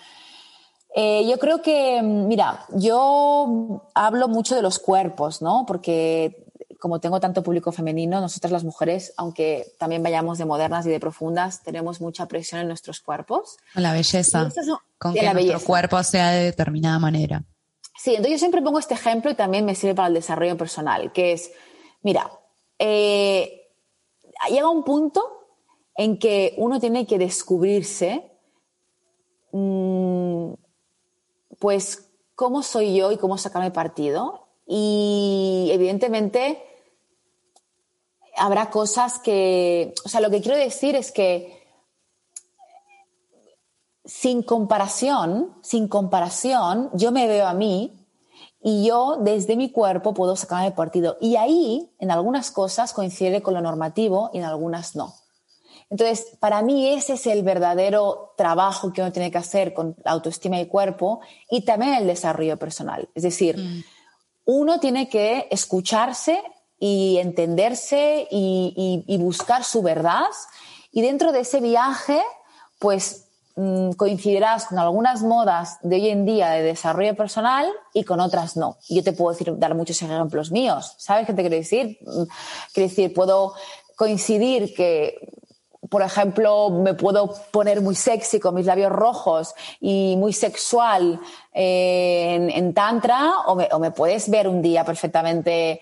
Eh, 0.95 1.27
yo 1.29 1.39
creo 1.39 1.63
que, 1.63 2.03
mira, 2.03 2.65
yo 2.75 3.89
hablo 3.95 4.29
mucho 4.29 4.57
de 4.57 4.63
los 4.63 4.79
cuerpos, 4.79 5.41
¿no? 5.41 5.65
Porque 5.67 6.50
como 6.81 6.99
tengo 6.99 7.21
tanto 7.21 7.43
público 7.43 7.71
femenino, 7.71 8.21
nosotras 8.21 8.51
las 8.51 8.65
mujeres, 8.65 9.13
aunque 9.17 9.75
también 9.79 10.03
vayamos 10.03 10.39
de 10.39 10.47
modernas 10.47 10.87
y 10.87 10.91
de 10.91 10.99
profundas, 10.99 11.63
tenemos 11.63 12.01
mucha 12.01 12.27
presión 12.27 12.63
en 12.63 12.69
nuestros 12.69 13.01
cuerpos. 13.01 13.59
Con 13.75 13.83
la 13.83 13.93
belleza, 13.93 14.51
con 14.99 15.15
que 15.15 15.33
nuestro 15.33 15.61
cuerpo 15.61 16.03
sea 16.03 16.31
de 16.31 16.45
determinada 16.45 16.99
manera. 16.99 17.45
Sí, 17.99 18.11
entonces 18.11 18.33
yo 18.33 18.39
siempre 18.39 18.63
pongo 18.63 18.79
este 18.79 18.95
ejemplo 18.95 19.31
y 19.31 19.35
también 19.35 19.67
me 19.67 19.75
sirve 19.75 19.95
para 19.95 20.09
el 20.09 20.15
desarrollo 20.15 20.57
personal, 20.57 21.13
que 21.13 21.33
es, 21.33 21.53
mira, 22.03 22.31
eh, 22.79 23.69
llega 24.49 24.71
un 24.71 24.83
punto 24.83 25.23
en 25.97 26.19
que 26.19 26.55
uno 26.57 26.81
tiene 26.81 27.07
que 27.07 27.19
descubrirse, 27.19 28.33
mm, 29.53 30.55
pues, 31.59 32.11
cómo 32.35 32.63
soy 32.63 32.97
yo 32.97 33.13
y 33.13 33.19
cómo 33.19 33.37
sacarme 33.37 33.71
partido. 33.71 34.47
Y 34.67 35.69
evidentemente 35.73 36.70
habrá 38.41 38.71
cosas 38.71 39.19
que, 39.19 39.95
o 40.05 40.09
sea, 40.09 40.21
lo 40.21 40.31
que 40.31 40.41
quiero 40.41 40.57
decir 40.57 40.97
es 40.97 41.13
que 41.13 41.61
sin 44.05 44.43
comparación, 44.43 45.55
sin 45.63 45.87
comparación, 45.87 46.91
yo 46.95 47.13
me 47.13 47.29
veo 47.29 47.47
a 47.47 47.55
mí 47.55 47.93
y 48.63 48.87
yo 48.87 49.19
desde 49.21 49.57
mi 49.57 49.71
cuerpo 49.71 50.15
puedo 50.15 50.37
sacarme 50.37 50.73
partido. 50.73 51.17
Y 51.21 51.37
ahí, 51.37 51.91
en 51.99 52.11
algunas 52.11 52.51
cosas, 52.51 52.93
coincide 52.93 53.43
con 53.43 53.55
lo 53.55 53.61
normativo 53.61 54.31
y 54.33 54.39
en 54.39 54.45
algunas 54.45 54.97
no. 54.97 55.15
Entonces, 55.91 56.37
para 56.39 56.63
mí 56.63 56.89
ese 56.89 57.15
es 57.15 57.27
el 57.27 57.43
verdadero 57.43 58.33
trabajo 58.37 58.93
que 58.93 59.03
uno 59.03 59.13
tiene 59.13 59.31
que 59.31 59.39
hacer 59.39 59.75
con 59.75 59.97
la 60.05 60.13
autoestima 60.13 60.61
y 60.61 60.67
cuerpo 60.67 61.21
y 61.51 61.63
también 61.63 61.95
el 61.95 62.07
desarrollo 62.07 62.57
personal. 62.59 63.09
Es 63.15 63.25
decir, 63.25 63.59
mm. 63.59 63.85
uno 64.45 64.79
tiene 64.81 65.09
que 65.09 65.49
escucharse 65.51 66.43
y 66.81 67.19
entenderse 67.19 68.27
y, 68.31 69.17
buscar 69.21 69.63
su 69.63 69.83
verdad. 69.83 70.27
Y 70.91 71.03
dentro 71.03 71.31
de 71.31 71.41
ese 71.41 71.61
viaje, 71.61 72.21
pues 72.79 73.27
mm, 73.55 73.93
coincidirás 73.93 74.67
con 74.67 74.79
algunas 74.79 75.23
modas 75.23 75.79
de 75.83 75.97
hoy 75.97 76.09
en 76.09 76.25
día 76.25 76.51
de 76.51 76.63
desarrollo 76.63 77.15
personal 77.15 77.71
y 77.93 78.05
con 78.05 78.19
otras 78.19 78.57
no. 78.57 78.79
Yo 78.89 79.05
te 79.05 79.13
puedo 79.13 79.33
decir, 79.33 79.53
dar 79.59 79.75
muchos 79.75 80.01
ejemplos 80.01 80.51
míos. 80.51 80.95
¿Sabes 80.97 81.27
qué 81.27 81.35
te 81.35 81.43
quiero 81.43 81.57
decir? 81.57 81.99
Mm, 82.01 82.23
quiero 82.73 82.89
decir, 82.89 83.13
puedo 83.13 83.53
coincidir 83.95 84.75
que 84.75 85.31
por 85.91 86.03
ejemplo, 86.03 86.71
me 86.71 86.95
puedo 86.95 87.35
poner 87.51 87.81
muy 87.81 87.97
sexy 87.97 88.39
con 88.39 88.55
mis 88.55 88.65
labios 88.65 88.93
rojos 88.93 89.55
y 89.81 90.15
muy 90.17 90.33
sexual 90.33 91.21
eh, 91.53 92.49
en, 92.55 92.73
tantra, 92.75 93.41
o 93.47 93.79
me, 93.79 93.91
puedes 93.91 94.31
ver 94.31 94.47
un 94.47 94.63
día 94.63 94.85
perfectamente 94.85 95.81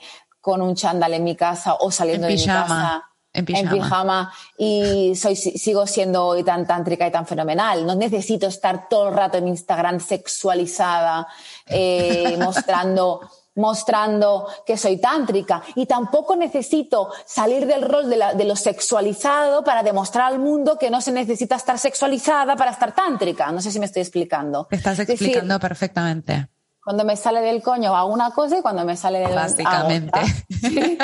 con 0.48 0.62
un 0.62 0.74
chándal 0.74 1.12
en 1.12 1.24
mi 1.24 1.36
casa 1.36 1.74
o 1.74 1.90
saliendo 1.90 2.26
de 2.26 2.34
mi 2.34 2.46
casa. 2.46 3.04
En 3.34 3.44
pijama. 3.44 4.32
y 4.56 5.14
soy, 5.14 5.36
sigo 5.36 5.86
siendo 5.86 6.24
hoy 6.24 6.42
tan 6.42 6.66
tántrica 6.66 7.06
y 7.06 7.10
tan 7.10 7.26
fenomenal. 7.26 7.84
No 7.84 7.94
necesito 7.94 8.46
estar 8.46 8.88
todo 8.88 9.10
el 9.10 9.14
rato 9.14 9.36
en 9.36 9.46
Instagram 9.46 10.00
sexualizada, 10.00 11.28
eh, 11.66 12.38
mostrando 12.42 13.20
mostrando 13.56 14.48
que 14.64 14.78
soy 14.78 14.98
tántrica 14.98 15.62
y 15.74 15.84
tampoco 15.84 16.36
necesito 16.36 17.10
salir 17.26 17.66
del 17.66 17.82
rol 17.82 18.08
de, 18.08 18.44
lo 18.44 18.56
sexualizado 18.56 19.64
para 19.64 19.82
demostrar 19.82 20.32
al 20.32 20.38
mundo 20.38 20.78
que 20.78 20.90
no 20.90 21.00
se 21.00 21.12
necesita 21.12 21.56
estar 21.56 21.76
sexualizada 21.78 22.56
para 22.56 22.70
estar 22.70 22.94
tántrica. 22.94 23.52
No 23.52 23.60
sé 23.60 23.70
si 23.70 23.80
me 23.80 23.86
estoy 23.86 24.00
explicando. 24.00 24.68
estás 24.70 24.98
explicando 25.00 25.58
perfectamente. 25.58 26.48
Cuando 26.88 27.04
me 27.04 27.16
sale 27.16 27.42
del 27.42 27.60
coño 27.60 27.94
hago 27.94 28.10
una 28.10 28.30
cosa 28.30 28.60
y 28.60 28.62
cuando 28.62 28.82
me 28.86 28.96
sale 28.96 29.18
del 29.18 29.34
Básicamente. 29.34 30.18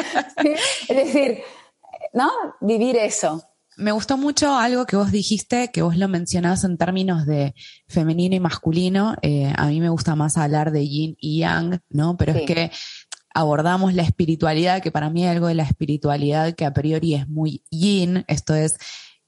Es 0.89 0.97
decir, 0.97 1.43
¿no? 2.15 2.31
Vivir 2.63 2.97
eso. 2.97 3.43
Me 3.77 3.93
gustó 3.93 4.17
mucho 4.17 4.57
algo 4.57 4.87
que 4.87 4.97
vos 4.97 5.13
dijiste, 5.13 5.71
que 5.71 5.83
vos 5.83 5.99
lo 5.99 6.09
mencionás 6.09 6.65
en 6.65 6.79
términos 6.79 7.27
de 7.27 7.55
femenino 7.87 8.35
y 8.35 8.41
masculino. 8.41 9.15
Eh, 9.21 9.53
a 9.55 9.67
mí 9.67 9.79
me 9.79 9.91
gusta 9.91 10.15
más 10.15 10.39
hablar 10.39 10.73
de 10.73 10.89
yin 10.89 11.17
y 11.21 11.41
yang, 11.41 11.83
¿no? 11.91 12.17
Pero 12.17 12.33
es 12.33 12.47
que 12.47 12.71
abordamos 13.35 13.93
la 13.93 14.05
espiritualidad, 14.05 14.81
que 14.81 14.91
para 14.91 15.11
mí 15.11 15.25
hay 15.25 15.33
algo 15.33 15.49
de 15.49 15.55
la 15.55 15.65
espiritualidad 15.65 16.55
que 16.55 16.65
a 16.65 16.73
priori 16.73 17.15
es 17.15 17.29
muy 17.29 17.63
yin, 17.71 18.25
esto 18.27 18.55
es 18.55 18.79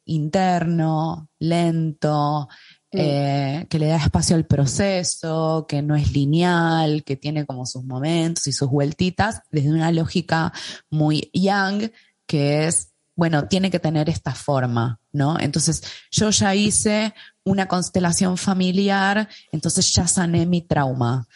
interno, 0.07 1.29
lento, 1.39 2.49
eh, 2.93 3.67
que 3.69 3.79
le 3.79 3.87
da 3.87 3.97
espacio 3.97 4.37
al 4.37 4.47
proceso, 4.47 5.67
que 5.69 5.83
no 5.83 5.97
es 5.97 6.13
lineal, 6.13 7.05
que 7.05 7.17
tiene 7.17 7.45
como 7.45 7.67
sus 7.67 7.85
momentos 7.85 8.47
y 8.47 8.53
sus 8.53 8.71
vueltitas, 8.71 9.43
desde 9.51 9.71
una 9.71 9.93
lógica 9.93 10.53
muy 10.91 11.31
yang, 11.33 11.91
que 12.27 12.67
es, 12.67 12.93
bueno, 13.15 13.49
tiene 13.49 13.71
que 13.71 13.79
tener 13.79 14.09
esta 14.09 14.35
forma, 14.35 15.01
¿no? 15.13 15.39
Entonces, 15.39 15.83
yo 16.11 16.31
ya 16.31 16.55
hice 16.55 17.15
una 17.45 17.67
constelación 17.67 18.37
familiar, 18.37 19.29
entonces 19.53 19.93
ya 19.93 20.07
sané 20.07 20.47
mi 20.47 20.63
trauma, 20.63 21.27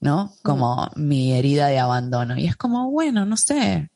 ¿no? 0.00 0.34
Como 0.42 0.90
mi 0.96 1.32
herida 1.32 1.68
de 1.68 1.78
abandono. 1.78 2.38
Y 2.38 2.46
es 2.46 2.56
como, 2.56 2.90
bueno, 2.90 3.24
no 3.24 3.36
sé, 3.36 3.90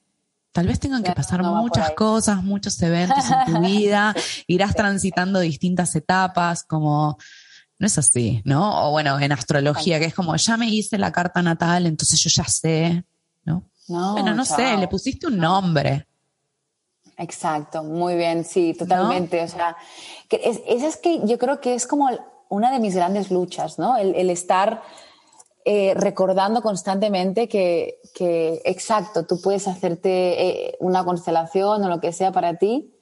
Tal 0.52 0.66
vez 0.66 0.78
tengan 0.78 1.02
que 1.02 1.12
pasar 1.12 1.42
muchas 1.42 1.92
cosas, 1.92 2.42
muchos 2.42 2.80
eventos 2.82 3.24
en 3.30 3.52
tu 3.52 3.60
vida, 3.62 4.14
irás 4.46 4.74
transitando 4.74 5.40
distintas 5.40 5.96
etapas, 5.96 6.62
como 6.62 7.16
no 7.78 7.86
es 7.86 7.96
así, 7.96 8.42
¿no? 8.44 8.86
O 8.86 8.90
bueno, 8.90 9.18
en 9.18 9.32
astrología, 9.32 9.98
que 9.98 10.04
es 10.04 10.14
como, 10.14 10.36
ya 10.36 10.58
me 10.58 10.68
hice 10.68 10.98
la 10.98 11.10
carta 11.10 11.40
natal, 11.40 11.86
entonces 11.86 12.20
yo 12.20 12.28
ya 12.30 12.44
sé, 12.44 13.02
¿no? 13.44 13.64
no 13.88 14.12
bueno, 14.12 14.34
no 14.34 14.44
sé, 14.44 14.76
le 14.76 14.88
pusiste 14.88 15.26
un 15.26 15.38
nombre. 15.38 16.06
Exacto, 17.16 17.82
muy 17.82 18.16
bien, 18.16 18.44
sí, 18.44 18.74
totalmente. 18.78 19.42
O 19.42 19.48
sea, 19.48 19.74
que 20.28 20.40
es, 20.44 20.60
es, 20.66 20.96
que 20.98 21.26
yo 21.26 21.38
creo 21.38 21.60
que 21.60 21.74
es 21.74 21.86
como 21.86 22.10
una 22.50 22.70
de 22.70 22.78
mis 22.78 22.94
grandes 22.94 23.30
luchas, 23.30 23.78
¿no? 23.78 23.96
el 23.96 24.28
estar 24.28 24.82
eh, 25.64 25.94
recordando 25.94 26.60
constantemente 26.60 27.48
que, 27.48 28.00
exacto, 28.64 29.26
tú 29.26 29.40
puedes 29.40 29.68
hacerte 29.68 30.70
eh, 30.70 30.76
una 30.80 31.04
constelación 31.04 31.84
o 31.84 31.88
lo 31.88 32.00
que 32.00 32.12
sea 32.12 32.32
para 32.32 32.58
ti 32.58 32.92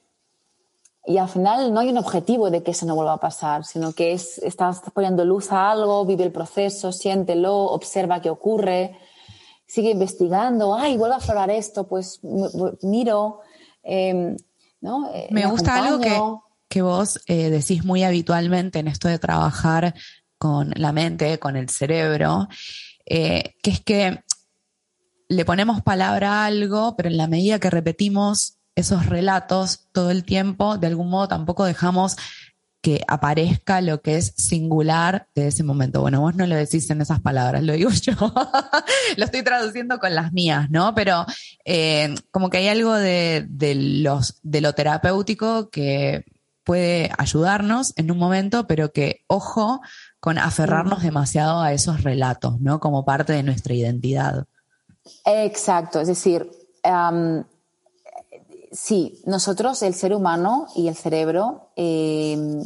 y 1.07 1.17
al 1.17 1.27
final 1.27 1.73
no 1.73 1.79
hay 1.79 1.89
un 1.89 1.97
objetivo 1.97 2.51
de 2.51 2.61
que 2.61 2.71
eso 2.71 2.85
no 2.85 2.93
vuelva 2.93 3.13
a 3.13 3.19
pasar, 3.19 3.65
sino 3.65 3.93
que 3.93 4.11
es, 4.11 4.37
estás 4.37 4.81
poniendo 4.93 5.25
luz 5.25 5.51
a 5.51 5.71
algo, 5.71 6.05
vive 6.05 6.23
el 6.23 6.31
proceso, 6.31 6.91
siéntelo, 6.91 7.63
observa 7.63 8.21
qué 8.21 8.29
ocurre, 8.29 8.95
sigue 9.65 9.89
investigando, 9.89 10.75
ay, 10.75 10.97
vuelve 10.97 11.15
a 11.15 11.17
aflorar 11.17 11.49
esto, 11.49 11.87
pues 11.87 12.19
miro. 12.83 13.39
Em, 13.81 14.37
¿no? 14.81 15.11
Eh, 15.11 15.29
me, 15.31 15.47
gusta 15.47 15.83
algo 15.83 15.99
que, 15.99 16.15
que 16.69 16.83
vos 16.83 17.19
decís 17.25 17.83
muy 17.83 18.03
habitualmente 18.03 18.77
en 18.77 18.87
esto 18.87 19.07
de 19.07 19.17
trabajar 19.17 19.95
con 20.41 20.71
la 20.75 20.91
mente, 20.91 21.37
con 21.37 21.55
el 21.55 21.69
cerebro, 21.69 22.47
eh, 23.05 23.53
que 23.61 23.69
es 23.69 23.79
que 23.79 24.23
le 25.29 25.45
ponemos 25.45 25.83
palabra 25.83 26.41
a 26.41 26.45
algo, 26.47 26.95
pero 26.97 27.09
en 27.09 27.17
la 27.17 27.27
medida 27.27 27.59
que 27.59 27.69
repetimos 27.69 28.57
esos 28.73 29.05
relatos 29.05 29.89
todo 29.91 30.09
el 30.09 30.23
tiempo, 30.23 30.79
de 30.79 30.87
algún 30.87 31.11
modo 31.11 31.27
tampoco 31.27 31.63
dejamos 31.63 32.15
que 32.81 33.03
aparezca 33.07 33.81
lo 33.81 34.01
que 34.01 34.15
es 34.17 34.33
singular 34.35 35.27
de 35.35 35.49
ese 35.49 35.61
momento. 35.61 36.01
Bueno, 36.01 36.21
vos 36.21 36.33
no 36.33 36.47
lo 36.47 36.55
decís 36.55 36.89
en 36.89 37.01
esas 37.01 37.19
palabras, 37.19 37.61
lo 37.61 37.73
digo 37.73 37.91
yo. 38.01 38.13
lo 39.17 39.23
estoy 39.23 39.43
traduciendo 39.43 39.99
con 39.99 40.15
las 40.15 40.33
mías, 40.33 40.71
¿no? 40.71 40.95
Pero 40.95 41.23
eh, 41.65 42.15
como 42.31 42.49
que 42.49 42.57
hay 42.57 42.67
algo 42.67 42.95
de, 42.95 43.47
los, 44.01 44.39
de 44.41 44.61
lo 44.61 44.73
terapéutico 44.73 45.69
que 45.69 46.25
puede 46.63 47.11
ayudarnos 47.17 47.93
en 47.97 48.11
un 48.11 48.17
momento, 48.17 48.67
pero 48.67 48.91
que, 48.91 49.23
ojo, 49.27 49.81
con 50.21 50.37
aferrarnos 50.37 51.01
demasiado 51.01 51.61
a 51.61 51.73
esos 51.73 52.03
relatos, 52.03 52.61
¿no? 52.61 52.79
Como 52.79 53.03
parte 53.03 53.33
de 53.33 53.41
nuestra 53.41 53.73
identidad. 53.73 54.45
Exacto, 55.25 55.99
es 55.99 56.07
decir, 56.07 56.49
sí, 58.71 59.19
nosotros, 59.25 59.81
el 59.81 59.95
ser 59.95 60.13
humano 60.13 60.67
y 60.75 60.87
el 60.87 60.95
cerebro, 60.95 61.71
em, 61.75 62.61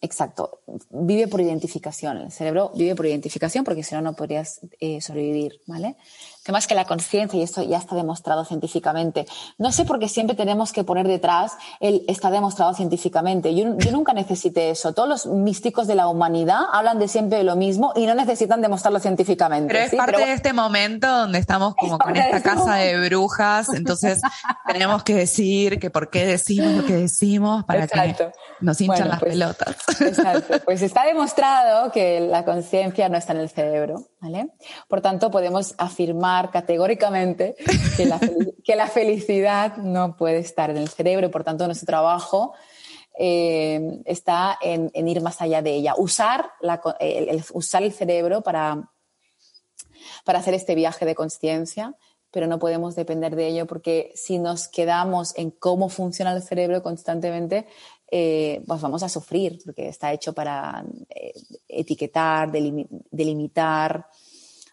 exacto, 0.00 0.60
vive 0.90 1.28
por 1.28 1.40
identificación. 1.40 2.16
El 2.18 2.32
cerebro 2.32 2.72
vive 2.74 2.96
por 2.96 3.06
identificación 3.06 3.64
porque 3.64 3.84
si 3.84 3.94
no, 3.94 4.02
no 4.02 4.14
podrías 4.14 4.60
eh, 4.80 5.00
sobrevivir, 5.00 5.60
¿vale? 5.66 5.96
Que 6.46 6.52
más 6.52 6.68
que 6.68 6.76
la 6.76 6.84
conciencia, 6.84 7.38
y 7.38 7.42
esto 7.42 7.60
ya 7.62 7.76
está 7.76 7.96
demostrado 7.96 8.44
científicamente. 8.44 9.26
No 9.58 9.72
sé 9.72 9.84
por 9.84 9.98
qué 9.98 10.08
siempre 10.08 10.36
tenemos 10.36 10.72
que 10.72 10.84
poner 10.84 11.08
detrás 11.08 11.58
el 11.80 12.04
está 12.06 12.30
demostrado 12.30 12.72
científicamente. 12.72 13.52
Yo, 13.52 13.66
nunca 13.90 14.12
necesité 14.12 14.70
eso. 14.70 14.92
Todos 14.92 15.08
los 15.08 15.26
místicos 15.26 15.88
de 15.88 15.96
la 15.96 16.06
humanidad 16.06 16.60
hablan 16.72 17.00
de 17.00 17.08
siempre 17.08 17.38
de 17.38 17.44
lo 17.44 17.56
mismo 17.56 17.92
y 17.96 18.06
no 18.06 18.14
necesitan 18.14 18.60
demostrarlo 18.60 19.00
científicamente. 19.00 19.74
Pero 19.74 19.84
es 19.86 19.94
parte 19.96 20.24
de 20.24 20.32
este 20.32 20.52
momento 20.52 21.08
donde 21.08 21.40
estamos 21.40 21.74
como 21.74 21.98
con 21.98 22.14
esta 22.14 22.36
este 22.36 22.48
casa 22.48 22.76
de 22.76 23.08
brujas, 23.08 23.68
entonces 23.70 24.20
tenemos 24.66 25.02
que 25.02 25.14
decir 25.16 25.80
que 25.80 25.90
por 25.90 26.10
qué 26.10 26.26
decimos 26.26 26.72
lo 26.74 26.84
que 26.84 26.94
decimos 26.94 27.64
para 27.64 27.88
que 27.88 28.30
nos 28.60 28.80
hinchan 28.80 29.08
las 29.08 29.18
pues, 29.18 29.32
pelotas. 29.32 29.76
Exacto. 30.00 30.60
Pues 30.66 30.82
está 30.82 31.04
demostrado 31.04 31.90
que 31.90 32.20
la 32.20 32.44
conciencia 32.44 33.08
no 33.08 33.16
está 33.16 33.32
en 33.32 33.40
el 33.40 33.48
cerebro, 33.48 34.08
¿vale? 34.20 34.48
Por 34.88 35.00
tanto, 35.00 35.30
podemos 35.30 35.74
afirmar 35.78 36.35
categóricamente 36.50 37.56
que 37.96 38.06
la, 38.06 38.20
que 38.64 38.76
la, 38.76 38.86
felicidad 38.86 39.76
no 39.76 40.16
puede 40.16 40.38
estar 40.38 40.70
en 40.70 40.76
el 40.76 40.88
cerebro, 40.88 41.30
por 41.30 41.44
tanto 41.44 41.66
nuestro 41.66 41.86
trabajo 41.86 42.54
eh, 43.18 44.02
está 44.04 44.58
en, 44.60 44.90
ir 44.94 45.20
más 45.22 45.40
allá 45.40 45.62
de 45.62 45.74
ella, 45.74 45.94
usar, 45.96 46.50
el, 47.00 47.42
usar 47.52 47.82
el 47.82 47.92
cerebro 47.92 48.42
para, 48.42 48.90
para 50.24 50.38
hacer 50.40 50.54
este 50.54 50.74
viaje 50.74 51.06
de 51.06 51.14
conciencia, 51.14 51.94
pero 52.30 52.46
no 52.46 52.58
podemos 52.58 52.94
depender 52.94 53.34
de 53.34 53.48
ello 53.48 53.66
porque 53.66 54.12
si 54.14 54.38
nos 54.38 54.68
quedamos 54.68 55.36
en 55.38 55.50
cómo 55.50 55.88
funciona 55.88 56.32
el 56.32 56.42
cerebro 56.42 56.82
constantemente, 56.82 57.66
eh, 58.10 58.62
pues 58.66 58.80
vamos 58.80 59.02
a 59.02 59.08
sufrir, 59.08 59.58
porque 59.64 59.88
está 59.88 60.12
hecho 60.12 60.32
para 60.32 60.84
eh, 61.08 61.32
etiquetar, 61.66 62.52
delimitar, 62.52 64.06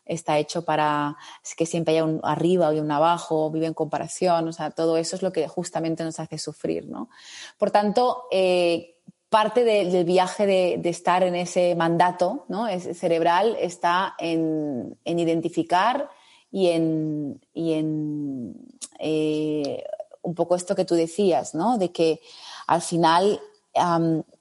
está 0.06 0.38
hecho 0.38 0.66
para 0.66 1.18
que 1.58 1.66
siempre 1.66 1.94
haya 1.94 2.04
un 2.04 2.20
arriba 2.24 2.74
y 2.74 2.80
un 2.80 2.92
abajo, 2.92 3.50
vive 3.52 3.68
en 3.68 3.74
comparación, 3.74 4.48
o 4.48 4.54
sea, 4.54 4.72
todo 4.72 4.98
eso 4.98 5.16
es 5.16 5.22
lo 5.22 5.32
que 5.32 5.48
justamente 5.48 6.04
nos 6.04 6.20
hace 6.20 6.38
sufrir, 6.38 6.88
¿no? 6.88 7.10
Por 7.58 7.72
tanto, 7.72 8.24
eh, 8.32 8.94
parte 9.34 9.64
del 9.64 10.06
viaje 10.06 10.46
de, 10.46 10.90
estar 10.90 11.24
en 11.24 11.34
ese 11.34 11.74
mandato 11.74 12.46
¿no? 12.50 12.68
cerebral 12.80 13.58
está 13.60 14.14
en, 14.20 14.96
identificar 15.06 16.08
y 16.52 16.68
en, 16.68 17.42
y 17.52 17.74
en 17.74 18.56
eh, 19.00 19.84
un 20.22 20.36
poco 20.36 20.56
esto 20.56 20.76
que 20.76 20.86
tú 20.86 20.94
decías, 20.94 21.56
¿no? 21.56 21.80
de 21.80 21.92
que 21.92 22.22
al 22.68 22.84
final 22.84 23.42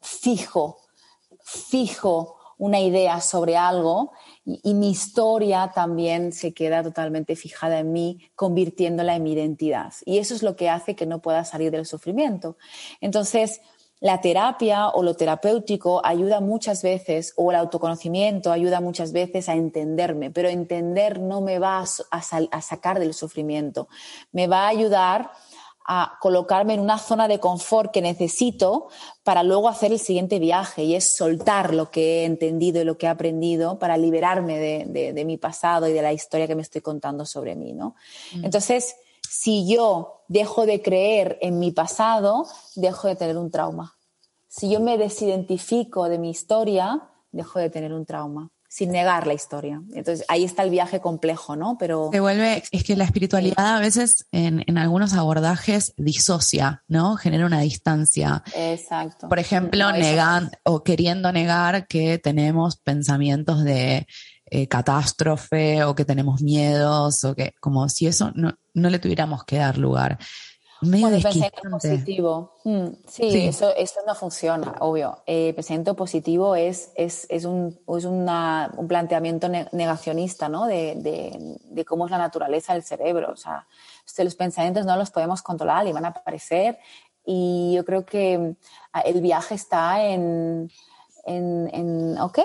fijo, 0.03 0.79
fijo 1.41 2.37
una 2.63 2.79
idea 2.79 3.21
sobre 3.21 3.57
algo 3.57 4.13
y, 4.45 4.75
mi 4.75 4.89
historia 4.89 5.73
también 5.75 6.31
se 6.31 6.55
queda 6.55 6.81
totalmente 6.85 7.35
fijada 7.35 7.81
en 7.81 7.93
mí, 7.93 8.31
convirtiéndola 8.37 9.17
en 9.17 9.25
mi 9.25 9.33
identidad. 9.33 9.93
Y 10.05 10.19
eso 10.19 10.33
es 10.33 10.45
lo 10.45 10.55
que 10.55 10.71
hace 10.71 10.95
que 10.95 11.05
no 11.05 11.21
pueda 11.21 11.45
salir 11.45 11.73
del 11.73 11.87
sufrimiento. 11.87 12.57
Entonces, 13.01 13.63
la 13.99 14.21
terapia 14.21 14.91
o 14.91 15.03
lo 15.03 15.15
terapéutico 15.15 16.07
ayuda 16.07 16.41
muchas 16.41 16.85
veces, 16.85 17.33
o 17.37 17.51
el 17.51 17.57
autoconocimiento 17.57 18.53
ayuda 18.53 18.81
muchas 18.81 19.11
veces 19.11 19.49
a 19.49 19.55
entenderme, 19.55 20.31
pero 20.31 20.49
entender 20.49 21.19
no 21.19 21.41
me 21.41 21.59
va 21.59 21.85
a, 22.11 22.63
sacar 22.63 23.01
del 23.01 23.13
sufrimiento, 23.13 23.89
me 24.31 24.47
va 24.47 24.67
a 24.67 24.69
ayudar 24.69 25.33
a 25.85 26.19
colocarme 26.21 26.75
en 26.75 26.81
una 26.81 26.99
zona 26.99 27.29
de 27.29 27.41
confort 27.41 27.93
que 27.93 28.03
necesito 28.03 28.89
para 29.25 29.43
luego 29.43 29.69
hacer 29.69 29.93
el 29.93 29.99
siguiente 29.99 30.39
viaje 30.39 30.85
y 30.85 30.95
es 30.95 31.17
soltar 31.17 31.75
lo 31.75 31.91
que 31.91 32.21
he 32.21 32.25
entendido 32.25 32.81
y 32.81 32.85
lo 32.85 32.99
que 32.99 33.07
he 33.07 33.09
aprendido 33.09 33.79
para 33.79 33.97
liberarme 33.97 34.59
de, 34.59 35.25
mi 35.25 35.37
pasado 35.37 35.89
y 35.89 35.93
de 35.93 36.03
la 36.03 36.13
historia 36.13 36.47
que 36.47 36.55
me 36.55 36.63
estoy 36.63 36.81
contando 36.81 37.27
sobre 37.27 37.55
mí, 37.55 37.73
¿no? 37.73 37.95
Mm. 38.35 38.45
Entonces, 38.45 38.97
si 39.29 39.67
yo 39.67 40.23
dejo 40.29 40.67
de 40.67 40.83
creer 40.83 41.39
en 41.41 41.59
mi 41.59 41.71
pasado, 41.71 42.47
dejo 42.75 43.09
de 43.09 43.17
tener 43.17 43.37
un 43.37 43.51
trauma. 43.51 43.97
Si 44.49 44.71
yo 44.71 44.81
me 44.81 44.99
desidentifico 44.99 46.09
de 46.09 46.19
mi 46.19 46.31
historia, 46.31 47.09
dejo 47.31 47.59
de 47.59 47.71
tener 47.71 47.93
un 47.93 48.05
trauma 48.05 48.51
sin 48.73 48.91
negar 48.91 49.27
la 49.27 49.35
historia. 49.35 49.83
Entonces 49.93 50.25
ahí 50.29 50.45
está 50.45 50.63
el 50.63 50.71
viaje 50.71 50.99
complejo, 50.99 51.57
¿no? 51.57 51.77
Pero 51.79 52.09
se 52.11 52.21
vuelve, 52.21 52.63
es 52.71 52.85
que 52.85 52.97
la 52.97 53.05
espiritualidad 53.05 53.77
a 53.77 53.81
veces 53.81 54.27
en, 54.33 54.79
algunos 54.79 55.13
abordajes 55.13 55.93
disocia, 55.99 56.83
¿no? 56.89 57.17
Genera 57.17 57.45
una 57.45 57.61
distancia. 57.61 58.43
Exacto. 58.57 59.29
Por 59.29 59.39
ejemplo, 59.39 59.93
negando 59.93 60.53
o 60.65 60.83
queriendo 60.83 61.31
negar 61.33 61.87
que 61.87 62.17
tenemos 62.17 62.79
pensamientos 62.79 63.63
de 63.63 64.07
eh, 64.47 64.69
catástrofe 64.69 65.85
o 65.85 65.95
que 65.95 66.07
tenemos 66.07 66.41
miedos 66.41 67.25
o 67.25 67.35
que 67.35 67.53
como 67.61 67.91
si 67.91 68.07
eso 68.07 68.33
no, 68.35 68.57
le 68.73 68.99
tuviéramos 68.99 69.45
que 69.45 69.59
dar 69.59 69.77
lugar. 69.77 70.19
Medio 70.83 71.09
bueno, 71.09 71.23
pensamiento 71.23 71.63
positivo. 71.71 72.55
Mm, 72.65 72.87
sí, 73.07 73.47
Eso, 73.47 73.73
eso 73.77 74.01
no 74.05 74.17
funciona, 74.17 74.75
obvio. 74.81 75.23
Eh, 75.27 75.53
pensamiento 75.55 75.95
positivo 75.95 76.57
es, 76.57 76.91
es, 76.97 77.25
es, 77.31 77.45
un, 77.45 77.79
es 77.97 78.05
una, 78.05 78.73
un 78.77 78.89
planteamiento 78.89 79.49
negacionista 79.49 80.49
¿no? 80.49 80.67
De, 80.67 80.97
de, 80.97 81.57
de, 81.71 81.85
cómo 81.85 82.07
es 82.07 82.11
la 82.11 82.19
naturaleza 82.19 82.73
del 82.73 82.83
cerebro. 82.83 83.31
O 83.31 83.37
sea, 83.37 83.67
los 84.19 84.35
pensamientos 84.35 84.85
no 84.85 84.97
los 84.97 85.13
podemos 85.13 85.41
controlar 85.41 85.87
y 85.87 85.93
van 85.93 86.05
a 86.05 86.09
aparecer. 86.09 86.79
Y 87.25 87.75
yo 87.77 87.85
creo 87.85 88.05
que 88.05 88.57
ah, 88.93 89.03
el 89.03 89.21
viaje 89.21 89.55
está 89.55 90.05
en, 90.05 90.69
en, 91.25 91.71
en 91.73 92.19
ok, 92.21 92.41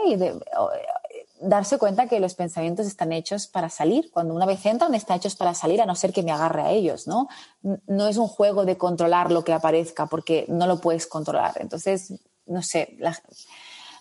darse 1.42 1.78
cuenta 1.78 2.08
que 2.08 2.20
los 2.20 2.34
pensamientos 2.34 2.88
están 2.88 3.12
hechos 3.12 3.48
para 3.48 3.70
salir. 3.70 4.10
Cuando 4.12 4.34
una 4.34 4.46
vez 4.46 4.66
entran, 4.66 4.94
están 4.96 5.18
hechos 5.18 5.36
para 5.36 5.54
salir, 5.54 5.82
a 5.82 5.86
no 5.86 5.96
ser 5.96 6.14
que 6.14 6.24
me 6.24 6.32
agarre 6.32 6.62
a 6.62 6.72
ellos, 6.72 7.08
¿no? 7.08 7.28
No 7.62 8.08
es 8.08 8.18
un 8.18 8.28
juego 8.28 8.66
de 8.66 8.78
controlar 8.78 9.32
lo 9.32 9.44
que 9.44 9.54
aparezca, 9.54 10.08
porque 10.08 10.46
no 10.48 10.68
lo 10.68 10.80
puedes 10.80 11.08
controlar. 11.08 11.54
Entonces, 11.60 12.14
no 12.46 12.62
sé, 12.62 12.98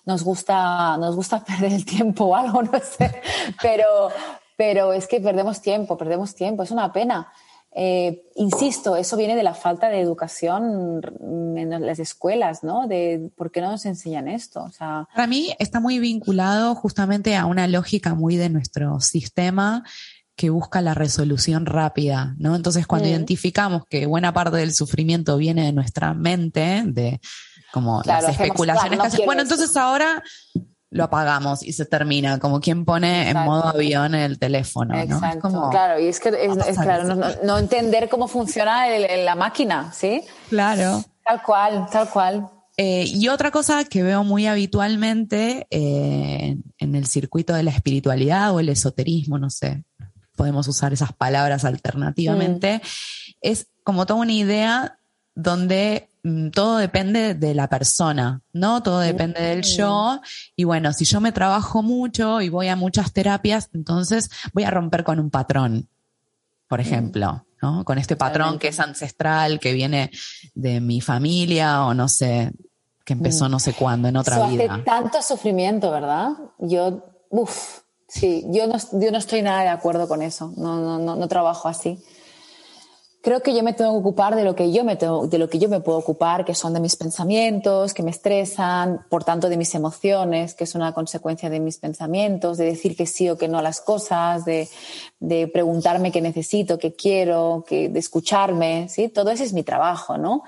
nos, 0.05 0.22
gusta, 0.22 0.96
nos 0.96 1.16
gusta 1.16 1.40
perder 1.44 1.72
el 1.72 1.85
tiempo 1.85 2.27
o 2.27 2.35
algo, 2.35 2.62
no 2.62 2.79
sé, 2.81 3.22
pero, 3.61 4.09
pero 4.57 4.92
es 4.92 5.07
que 5.07 5.20
perdemos 5.20 5.61
tiempo, 5.61 5.96
perdemos 5.96 6.35
tiempo, 6.35 6.62
es 6.62 6.70
una 6.70 6.92
pena. 6.92 7.33
Eh, 7.79 8.23
insisto, 8.37 8.97
eso 8.97 9.19
viene 9.19 9.37
de 9.37 9.43
la 9.43 9.53
falta 9.53 9.91
de 9.91 10.01
educación 10.01 11.03
en 11.59 11.87
las 11.87 11.99
escuelas, 11.99 12.65
¿no? 12.65 12.89
De 12.89 13.31
por 13.37 13.51
qué 13.51 13.61
no 13.61 13.71
nos 13.71 13.85
enseñan 13.85 14.29
esto. 14.29 14.62
O 14.62 14.73
sea, 14.73 15.07
Para 15.15 15.27
mí 15.27 15.55
está 15.59 15.79
muy 15.79 15.99
vinculado 15.99 16.75
justamente 16.75 17.37
a 17.37 17.45
una 17.45 17.69
lógica 17.69 18.15
muy 18.15 18.37
de 18.37 18.49
nuestro 18.49 18.99
sistema 19.01 19.85
que 20.37 20.49
busca 20.49 20.81
la 20.81 20.95
resolución 20.95 21.67
rápida, 21.67 22.35
¿no? 22.39 22.57
Entonces, 22.57 22.87
cuando 22.87 23.09
identificamos 23.09 23.83
que 23.91 24.07
buena 24.07 24.33
parte 24.33 24.57
del 24.57 24.73
sufrimiento 24.73 25.37
viene 25.37 25.67
de 25.67 25.73
nuestra 25.73 26.15
mente, 26.15 26.83
de 26.87 27.21
como 27.73 28.01
las 28.07 28.27
especulaciones 28.27 28.99
bueno, 29.27 29.43
entonces 29.43 29.77
ahora 29.77 30.23
lo 30.97 31.05
apagamos 31.05 31.63
y 31.63 31.73
se 31.73 31.85
termina, 31.85 32.39
como 32.39 32.61
quien 32.61 32.85
pone 32.85 33.31
en 33.31 33.37
modo 33.39 33.69
avión 33.69 34.15
el 34.15 34.39
teléfono. 34.39 34.99
Exacto, 34.99 35.69
claro, 35.71 36.01
y 36.01 36.09
es 36.09 36.19
que 36.21 36.31
es, 36.31 36.79
claro, 36.79 37.15
no, 37.43 37.59
entender 37.59 38.09
cómo 38.09 38.27
funciona 38.29 38.89
la 38.99 39.35
máquina, 39.35 39.93
¿sí? 39.93 40.23
Claro. 40.49 41.05
Tal 41.25 41.43
cual, 41.43 41.87
tal 41.91 42.09
cual. 42.09 42.49
Eh, 42.77 43.05
y 43.07 43.29
otra 43.29 43.51
cosa 43.51 43.85
que 43.85 44.03
veo 44.03 44.23
muy 44.23 44.47
habitualmente 44.47 45.67
eh, 45.71 46.57
en 46.79 46.95
el 46.95 47.07
circuito 47.07 47.55
de 47.55 47.63
la 47.63 47.71
espiritualidad 47.71 48.55
o 48.55 48.61
el 48.61 48.69
esoterismo, 48.69 49.39
no 49.39 49.49
sé, 49.49 49.85
podemos 50.37 50.69
usar 50.69 50.93
esas 50.93 51.13
palabras 51.13 51.65
alternativamente, 51.65 52.79
mm. 52.79 52.81
es 53.41 53.69
como 53.83 54.05
toda 54.05 54.21
una 54.21 54.33
idea 54.33 54.99
donde 55.35 56.11
todo 56.53 56.79
depende 56.79 57.35
de 57.35 57.55
la 57.55 57.69
persona, 57.69 58.43
¿no? 58.53 58.83
Todo 58.83 59.01
depende 59.01 59.41
del 59.41 59.62
yo. 59.62 60.21
Y 60.57 60.65
bueno, 60.65 60.93
si 60.93 61.05
yo 61.05 61.21
me 61.21 61.33
trabajo 61.33 61.83
mucho 61.83 62.41
y 62.41 62.49
voy 62.49 62.69
a 62.69 62.77
muchas 62.77 63.12
terapias, 63.12 63.71
entonces 63.75 64.31
voy 64.53 64.65
a 64.65 64.71
romper 64.71 65.05
con 65.05 65.21
un 65.21 65.31
patrón, 65.31 65.89
por 66.69 66.81
ejemplo, 66.81 67.47
¿no? 67.62 67.85
Con 67.85 67.99
este 67.99 68.17
patrón 68.17 68.59
que 68.59 68.69
es 68.69 68.81
ancestral, 68.81 69.61
que 69.61 69.73
viene 69.73 70.11
de 70.55 70.81
mi 70.81 71.01
familia 71.01 71.85
o 71.85 71.95
no 71.95 72.09
sé, 72.09 72.53
que 73.05 73.12
empezó 73.12 73.49
no 73.49 73.59
sé 73.59 73.73
cuándo, 73.75 74.09
en 74.09 74.17
otra 74.17 74.49
vida. 74.49 74.75
Hace 74.75 74.83
tanto 74.83 75.23
sufrimiento, 75.23 75.91
¿verdad? 75.91 76.31
Yo, 76.59 77.05
uff, 77.31 77.81
sí, 78.09 78.45
yo 78.49 78.67
no, 78.67 78.77
yo 78.93 79.11
no 79.12 79.19
estoy 79.19 79.43
nada 79.43 79.62
de 79.62 79.69
acuerdo 79.69 80.09
con 80.09 80.23
eso. 80.23 80.53
No, 80.57 80.81
no, 80.81 80.99
no, 80.99 81.15
no 81.15 81.29
trabajo 81.29 81.69
así 81.69 82.03
creo 83.27 83.41
que 83.43 83.57
yo 83.57 83.65
me 83.65 83.73
tengo 83.73 83.91
que 83.91 83.99
ocupar 83.99 84.37
de 84.37 84.45
lo 84.45 84.55
que 84.55 84.71
yo 84.71 84.85
me 84.85 84.95
tengo, 84.95 85.27
de 85.27 85.39
lo 85.39 85.51
que 85.51 85.59
yo 85.59 85.69
me 85.69 85.81
puedo 85.81 85.99
ocupar, 85.99 86.45
que 86.45 86.55
son 86.55 86.73
de 86.75 86.79
mis 86.79 86.95
pensamientos, 86.95 87.93
que 87.93 88.05
me 88.05 88.12
estresan, 88.12 89.05
por 89.11 89.25
tanto 89.25 89.49
de 89.49 89.57
mis 89.57 89.75
emociones, 89.75 90.55
que 90.55 90.62
es 90.62 90.77
una 90.77 90.93
consecuencia 90.93 91.51
de 91.51 91.59
mis 91.59 91.79
pensamientos, 91.79 92.57
de 92.57 92.67
decir 92.67 92.97
que 92.97 93.05
sí 93.05 93.29
o 93.29 93.37
que 93.37 93.49
no 93.49 93.59
a 93.59 93.62
las 93.62 93.81
cosas, 93.81 94.45
de, 94.45 94.69
de 95.19 95.49
preguntarme 95.49 96.12
qué 96.12 96.21
necesito, 96.21 96.79
qué 96.79 96.95
quiero, 96.95 97.65
de 97.69 97.99
escucharme, 97.99 98.89
¿sí? 98.89 99.09
Todo 99.09 99.33
ese 99.33 99.43
es 99.43 99.53
mi 99.53 99.65
trabajo, 99.65 100.17
¿no? 100.17 100.45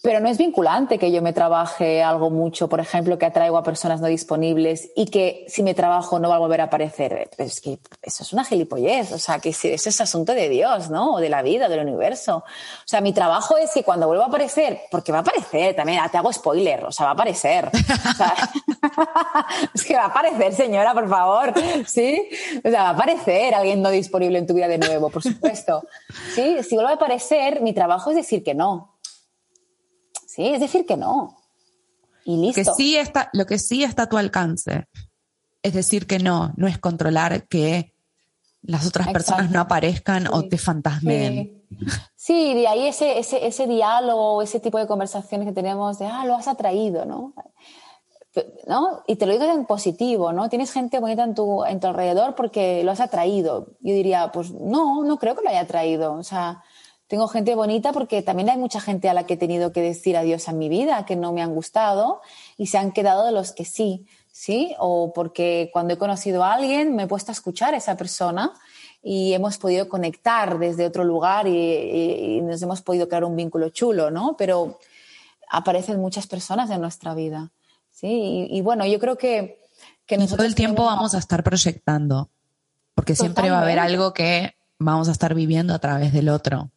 Pero 0.00 0.20
no 0.20 0.28
es 0.28 0.38
vinculante 0.38 0.96
que 0.96 1.10
yo 1.10 1.22
me 1.22 1.32
trabaje 1.32 2.04
algo 2.04 2.30
mucho, 2.30 2.68
por 2.68 2.78
ejemplo, 2.78 3.18
que 3.18 3.26
atraigo 3.26 3.58
a 3.58 3.64
personas 3.64 4.00
no 4.00 4.06
disponibles 4.06 4.90
y 4.94 5.06
que 5.06 5.44
si 5.48 5.64
me 5.64 5.74
trabajo 5.74 6.20
no 6.20 6.28
va 6.28 6.36
a 6.36 6.38
volver 6.38 6.60
a 6.60 6.64
aparecer. 6.64 7.28
Es 7.36 7.60
que 7.60 7.80
eso 8.02 8.22
es 8.22 8.32
una 8.32 8.44
gilipollez, 8.44 9.10
o 9.10 9.18
sea, 9.18 9.40
que 9.40 9.48
ese 9.48 9.74
es 9.74 10.00
asunto 10.00 10.34
de 10.34 10.48
Dios, 10.48 10.88
¿no? 10.88 11.14
O 11.14 11.20
de 11.20 11.28
la 11.28 11.42
vida, 11.42 11.68
del 11.68 11.80
universo. 11.80 12.36
O 12.36 12.44
sea, 12.84 13.00
mi 13.00 13.12
trabajo 13.12 13.58
es 13.58 13.72
que 13.72 13.82
cuando 13.82 14.06
vuelva 14.06 14.26
a 14.26 14.28
aparecer, 14.28 14.82
porque 14.92 15.10
va 15.10 15.18
a 15.18 15.22
aparecer 15.22 15.74
también, 15.74 16.00
te 16.12 16.16
hago 16.16 16.32
spoiler, 16.32 16.84
o 16.84 16.92
sea, 16.92 17.06
va 17.06 17.10
a 17.10 17.14
aparecer. 17.14 17.68
es 19.74 19.84
que 19.84 19.96
va 19.96 20.02
a 20.02 20.06
aparecer, 20.06 20.54
señora, 20.54 20.94
por 20.94 21.08
favor, 21.08 21.54
¿sí? 21.86 22.28
O 22.64 22.70
sea, 22.70 22.84
va 22.84 22.90
a 22.90 22.92
aparecer 22.92 23.52
alguien 23.52 23.82
no 23.82 23.90
disponible 23.90 24.38
en 24.38 24.46
tu 24.46 24.54
vida 24.54 24.68
de 24.68 24.78
nuevo, 24.78 25.10
por 25.10 25.24
supuesto. 25.24 25.82
¿Sí? 26.36 26.62
Si 26.62 26.76
vuelve 26.76 26.92
a 26.92 26.94
aparecer, 26.94 27.62
mi 27.62 27.72
trabajo 27.72 28.10
es 28.10 28.16
decir 28.16 28.44
que 28.44 28.54
no 28.54 28.97
Sí, 30.38 30.46
es 30.46 30.60
decir 30.60 30.86
que 30.86 30.96
no. 30.96 31.36
Y 32.24 32.36
listo. 32.36 32.62
Que 32.62 32.76
sí 32.76 32.96
está, 32.96 33.28
lo 33.32 33.44
que 33.44 33.58
sí 33.58 33.82
está 33.82 34.04
a 34.04 34.08
tu 34.08 34.16
alcance 34.16 34.86
es 35.64 35.74
decir 35.74 36.06
que 36.06 36.20
no, 36.20 36.52
no 36.56 36.68
es 36.68 36.78
controlar 36.78 37.48
que 37.48 37.92
las 38.62 38.86
otras 38.86 39.08
personas 39.08 39.50
no 39.50 39.58
aparezcan 39.58 40.28
o 40.32 40.44
te 40.44 40.56
fantasmen. 40.56 41.64
Sí. 42.14 42.54
de 42.54 42.68
ahí 42.68 42.86
ese, 42.86 43.18
ese, 43.18 43.48
ese 43.48 43.66
diálogo, 43.66 44.40
ese 44.40 44.60
tipo 44.60 44.78
de 44.78 44.86
conversaciones 44.86 45.48
que 45.48 45.52
tenemos 45.52 45.98
de, 45.98 46.06
ah, 46.06 46.24
lo 46.24 46.36
has 46.36 46.46
atraído, 46.46 47.04
¿no? 47.04 47.34
¿no? 48.68 49.02
Y 49.08 49.16
te 49.16 49.26
lo 49.26 49.32
digo 49.32 49.44
en 49.44 49.66
positivo, 49.66 50.32
¿no? 50.32 50.48
Tienes 50.48 50.70
gente 50.70 51.00
bonita 51.00 51.24
en 51.24 51.34
tu, 51.34 51.64
en 51.64 51.80
tu 51.80 51.88
alrededor 51.88 52.36
porque 52.36 52.84
lo 52.84 52.92
has 52.92 53.00
atraído. 53.00 53.72
Yo 53.80 53.92
diría, 53.92 54.30
pues 54.30 54.52
no, 54.52 55.02
no 55.02 55.18
creo 55.18 55.34
que 55.34 55.42
lo 55.42 55.50
haya 55.50 55.62
atraído. 55.62 56.12
O 56.12 56.22
sea, 56.22 56.62
tengo 57.08 57.26
gente 57.26 57.54
bonita 57.54 57.92
porque 57.92 58.22
también 58.22 58.50
hay 58.50 58.58
mucha 58.58 58.80
gente 58.80 59.08
a 59.08 59.14
la 59.14 59.26
que 59.26 59.34
he 59.34 59.38
tenido 59.38 59.72
que 59.72 59.80
decir 59.80 60.16
adiós 60.16 60.46
en 60.46 60.58
mi 60.58 60.68
vida, 60.68 61.04
que 61.06 61.16
no 61.16 61.32
me 61.32 61.42
han 61.42 61.54
gustado 61.54 62.20
y 62.56 62.66
se 62.66 62.78
han 62.78 62.92
quedado 62.92 63.26
de 63.26 63.32
los 63.32 63.52
que 63.52 63.64
sí. 63.64 64.06
¿sí? 64.38 64.72
O 64.78 65.12
porque 65.12 65.70
cuando 65.72 65.94
he 65.94 65.98
conocido 65.98 66.44
a 66.44 66.54
alguien 66.54 66.94
me 66.94 67.02
he 67.02 67.06
puesto 67.08 67.32
a 67.32 67.34
escuchar 67.34 67.74
a 67.74 67.78
esa 67.78 67.96
persona 67.96 68.52
y 69.02 69.32
hemos 69.32 69.58
podido 69.58 69.88
conectar 69.88 70.60
desde 70.60 70.86
otro 70.86 71.02
lugar 71.02 71.48
y, 71.48 72.40
nos 72.42 72.62
hemos 72.62 72.80
podido 72.82 73.08
crear 73.08 73.24
un 73.24 73.34
vínculo 73.34 73.70
chulo, 73.70 74.12
¿no? 74.12 74.36
Pero 74.36 74.78
aparecen 75.50 76.00
muchas 76.00 76.28
personas 76.28 76.70
en 76.70 76.80
nuestra 76.80 77.14
vida, 77.14 77.50
¿sí? 77.90 78.46
Y, 78.48 78.60
bueno, 78.60 78.86
yo 78.86 79.00
creo 79.00 79.18
que... 79.18 79.60
que 80.06 80.18
todo 80.18 80.44
el 80.44 80.54
tiempo 80.54 80.84
vamos 80.84 81.14
a 81.14 81.18
estar 81.18 81.42
proyectando, 81.42 82.28
porque 82.94 83.16
siempre 83.16 83.50
va 83.50 83.58
a 83.58 83.62
haber 83.62 83.80
algo 83.80 84.12
que 84.12 84.54
vamos 84.78 85.08
a 85.08 85.12
estar 85.12 85.34
viviendo 85.34 85.74
a 85.74 85.80
través 85.80 86.12
del 86.12 86.28
otro. 86.28 86.70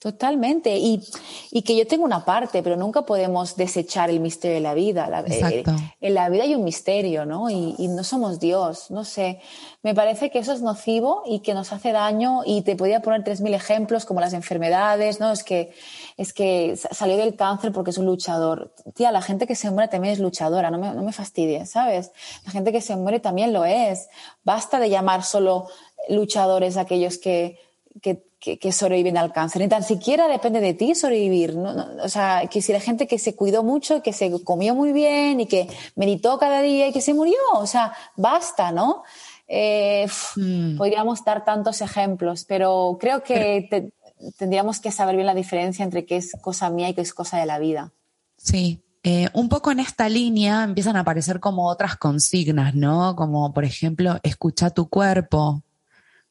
Totalmente. 0.00 0.78
Y, 0.78 1.06
y, 1.50 1.60
que 1.60 1.76
yo 1.76 1.86
tengo 1.86 2.06
una 2.06 2.24
parte, 2.24 2.62
pero 2.62 2.74
nunca 2.74 3.02
podemos 3.02 3.54
desechar 3.56 4.08
el 4.08 4.18
misterio 4.20 4.54
de 4.54 4.62
la 4.62 4.72
vida. 4.72 5.24
Eh, 5.26 5.62
en 6.00 6.14
la 6.14 6.30
vida 6.30 6.44
hay 6.44 6.54
un 6.54 6.64
misterio, 6.64 7.26
¿no? 7.26 7.50
Y, 7.50 7.74
y, 7.76 7.86
no 7.88 8.02
somos 8.02 8.40
Dios, 8.40 8.90
no 8.90 9.04
sé. 9.04 9.40
Me 9.82 9.94
parece 9.94 10.30
que 10.30 10.38
eso 10.38 10.54
es 10.54 10.62
nocivo 10.62 11.22
y 11.26 11.40
que 11.40 11.52
nos 11.52 11.74
hace 11.74 11.92
daño. 11.92 12.40
Y 12.46 12.62
te 12.62 12.76
podía 12.76 13.02
poner 13.02 13.24
tres 13.24 13.42
mil 13.42 13.52
ejemplos 13.52 14.06
como 14.06 14.20
las 14.20 14.32
enfermedades, 14.32 15.20
¿no? 15.20 15.32
Es 15.32 15.44
que, 15.44 15.74
es 16.16 16.32
que 16.32 16.78
salió 16.78 17.18
del 17.18 17.36
cáncer 17.36 17.70
porque 17.70 17.90
es 17.90 17.98
un 17.98 18.06
luchador. 18.06 18.72
Tía, 18.94 19.12
la 19.12 19.20
gente 19.20 19.46
que 19.46 19.54
se 19.54 19.70
muere 19.70 19.88
también 19.88 20.14
es 20.14 20.18
luchadora, 20.18 20.70
no 20.70 20.78
me, 20.78 20.94
no 20.94 21.02
me 21.02 21.12
fastidies, 21.12 21.72
¿sabes? 21.72 22.10
La 22.46 22.52
gente 22.52 22.72
que 22.72 22.80
se 22.80 22.96
muere 22.96 23.20
también 23.20 23.52
lo 23.52 23.66
es. 23.66 24.08
Basta 24.44 24.80
de 24.80 24.88
llamar 24.88 25.24
solo 25.24 25.66
luchadores 26.08 26.78
a 26.78 26.82
aquellos 26.82 27.18
que, 27.18 27.58
que 28.00 28.22
que, 28.40 28.72
sobreviven 28.72 29.18
al 29.18 29.32
cáncer. 29.32 29.60
Ni 29.60 29.68
tan 29.68 29.82
siquiera 29.82 30.26
depende 30.26 30.60
de 30.60 30.74
ti 30.74 30.94
sobrevivir. 30.94 31.56
o 31.56 32.08
sea, 32.08 32.48
que 32.50 32.62
si 32.62 32.72
la 32.72 32.80
gente 32.80 33.06
que 33.06 33.18
se 33.18 33.36
cuidó 33.36 33.62
mucho, 33.62 34.02
que 34.02 34.12
se 34.12 34.42
comió 34.42 34.74
muy 34.74 34.92
bien 34.92 35.40
y 35.40 35.46
que 35.46 35.68
meditó 35.94 36.38
cada 36.38 36.62
día 36.62 36.88
y 36.88 36.92
que 36.92 37.02
se 37.02 37.14
murió. 37.14 37.36
O 37.54 37.66
sea, 37.66 37.92
basta, 38.16 38.72
¿no? 38.72 39.02
Eh, 39.46 40.06
hmm. 40.36 40.78
Podríamos 40.78 41.22
dar 41.24 41.44
tantos 41.44 41.82
ejemplos, 41.82 42.44
pero 42.48 42.96
creo 42.98 43.22
que 43.22 43.92
tendríamos 44.38 44.80
que 44.80 44.90
saber 44.90 45.16
bien 45.16 45.26
la 45.26 45.34
diferencia 45.34 45.84
entre 45.84 46.06
qué 46.06 46.16
es 46.16 46.32
cosa 46.40 46.70
mía 46.70 46.88
y 46.88 46.94
qué 46.94 47.02
es 47.02 47.12
cosa 47.12 47.38
de 47.38 47.46
la 47.46 47.58
vida. 47.58 47.92
Sí, 48.36 48.82
eh, 49.02 49.28
un 49.34 49.50
poco 49.50 49.70
en 49.70 49.80
esta 49.80 50.08
línea 50.08 50.64
empiezan 50.64 50.96
a 50.96 51.00
aparecer 51.00 51.40
como 51.40 51.68
otras 51.68 51.96
consignas, 51.96 52.74
¿no? 52.74 53.14
Como, 53.16 53.52
por 53.52 53.64
ejemplo, 53.64 54.18
escucha 54.22 54.70
tu 54.70 54.88
cuerpo. 54.88 55.62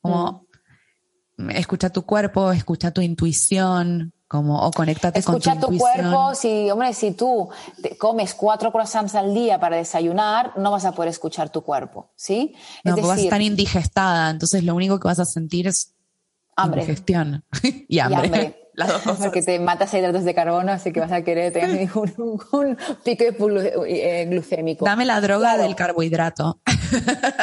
Como, 0.02 0.32
hmm 0.32 0.49
escucha 1.54 1.90
tu 1.90 2.06
cuerpo, 2.06 2.52
escucha 2.52 2.92
tu 2.92 3.02
intuición, 3.02 4.14
como, 4.28 4.62
o 4.62 4.72
conéctate 4.72 5.24
con 5.24 5.40
tu, 5.40 5.50
tu 5.60 5.78
cuerpo, 5.78 6.36
si, 6.36 6.70
hombre, 6.70 6.94
si 6.94 7.14
tú 7.14 7.50
comes 7.98 8.36
cuatro 8.36 8.72
croissants 8.72 9.16
al 9.16 9.34
día 9.34 9.60
para 9.60 9.78
desayunar, 9.78 10.54
no 10.58 10.70
vas 10.72 10.86
a 10.86 10.92
poder 10.92 11.10
escuchar 11.10 11.50
tu 11.50 11.64
cuerpo, 11.64 12.12
¿sí? 12.16 12.54
No, 12.84 12.96
vas 12.96 13.18
a 13.18 13.22
estar 13.22 13.42
indigestada, 13.42 14.30
entonces 14.30 14.64
lo 14.64 14.76
único 14.76 15.00
que 15.00 15.08
vas 15.08 15.20
a 15.20 15.26
sentir 15.26 15.68
es 15.68 15.96
hambre. 16.56 16.82
Indigestión 16.82 17.44
y 17.88 18.00
hambre. 18.00 18.56
Las 18.80 18.88
dos 18.88 19.02
cosas. 19.04 19.20
Porque 19.20 19.42
te 19.42 19.60
matas 19.60 19.94
hidratos 19.94 20.24
de 20.24 20.34
carbono, 20.34 20.72
así 20.72 20.94
que 20.94 21.00
vas 21.02 21.12
a 21.12 21.24
querer 21.24 21.52
tener 21.52 21.90
un, 21.96 22.40
un, 22.52 22.78
pico 23.04 23.24
eh, 23.86 24.26
glucémico. 24.30 24.86
Dame 24.86 25.06
la 25.06 25.20
droga 25.20 25.58
del 25.58 25.76
carbohidrato. 25.76 26.62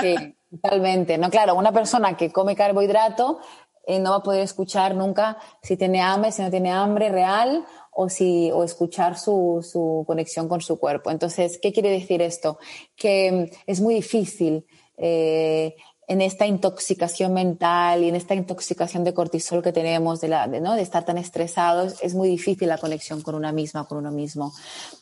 Sí, 0.01 0.37
totalmente. 0.51 1.19
No, 1.19 1.29
claro, 1.31 1.55
una 1.57 1.73
persona 1.73 2.17
que 2.17 2.33
come 2.33 2.57
carbohidrato 2.57 3.41
eh, 3.87 4.01
no 4.01 4.11
va 4.11 4.17
a 4.17 4.23
poder 4.23 4.43
escuchar 4.43 4.95
nunca 4.95 5.39
si 5.63 5.77
tiene 5.77 6.01
hambre, 6.03 6.33
si 6.33 6.43
no 6.43 6.51
tiene 6.51 6.73
hambre 6.73 7.09
real 7.09 7.65
o, 7.93 8.09
si, 8.09 8.51
o 8.51 8.65
escuchar 8.65 9.17
su, 9.17 9.67
su 9.69 10.05
conexión 10.07 10.49
con 10.49 10.61
su 10.61 10.79
cuerpo. 10.79 11.11
Entonces, 11.11 11.59
¿qué 11.63 11.73
quiere 11.73 11.91
decir 11.91 12.21
esto? 12.21 12.59
Que 12.97 13.31
mm, 13.33 13.57
es 13.67 13.81
muy 13.81 13.95
difícil 13.95 14.67
eh, 14.99 15.77
en 16.09 16.21
esta 16.21 16.47
intoxicación 16.47 17.33
mental 17.33 18.03
y 18.03 18.09
en 18.09 18.17
esta 18.17 18.35
intoxicación 18.35 19.05
de 19.05 19.15
cortisol 19.15 19.63
que 19.63 19.73
tenemos 19.73 20.21
de, 20.21 20.29
la, 20.29 20.49
de, 20.49 20.61
¿no? 20.61 20.75
de 20.75 20.83
estar 20.83 21.05
tan 21.05 21.19
estresados, 21.19 22.03
es 22.03 22.15
muy 22.15 22.29
difícil 22.29 22.69
la 22.69 22.79
conexión 22.79 23.23
con 23.23 23.35
una 23.35 23.53
misma, 23.53 23.87
con 23.87 23.99
uno 23.99 24.11
mismo. 24.11 24.53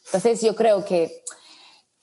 Entonces, 0.07 0.41
yo 0.43 0.55
creo 0.55 0.85
que 0.85 1.25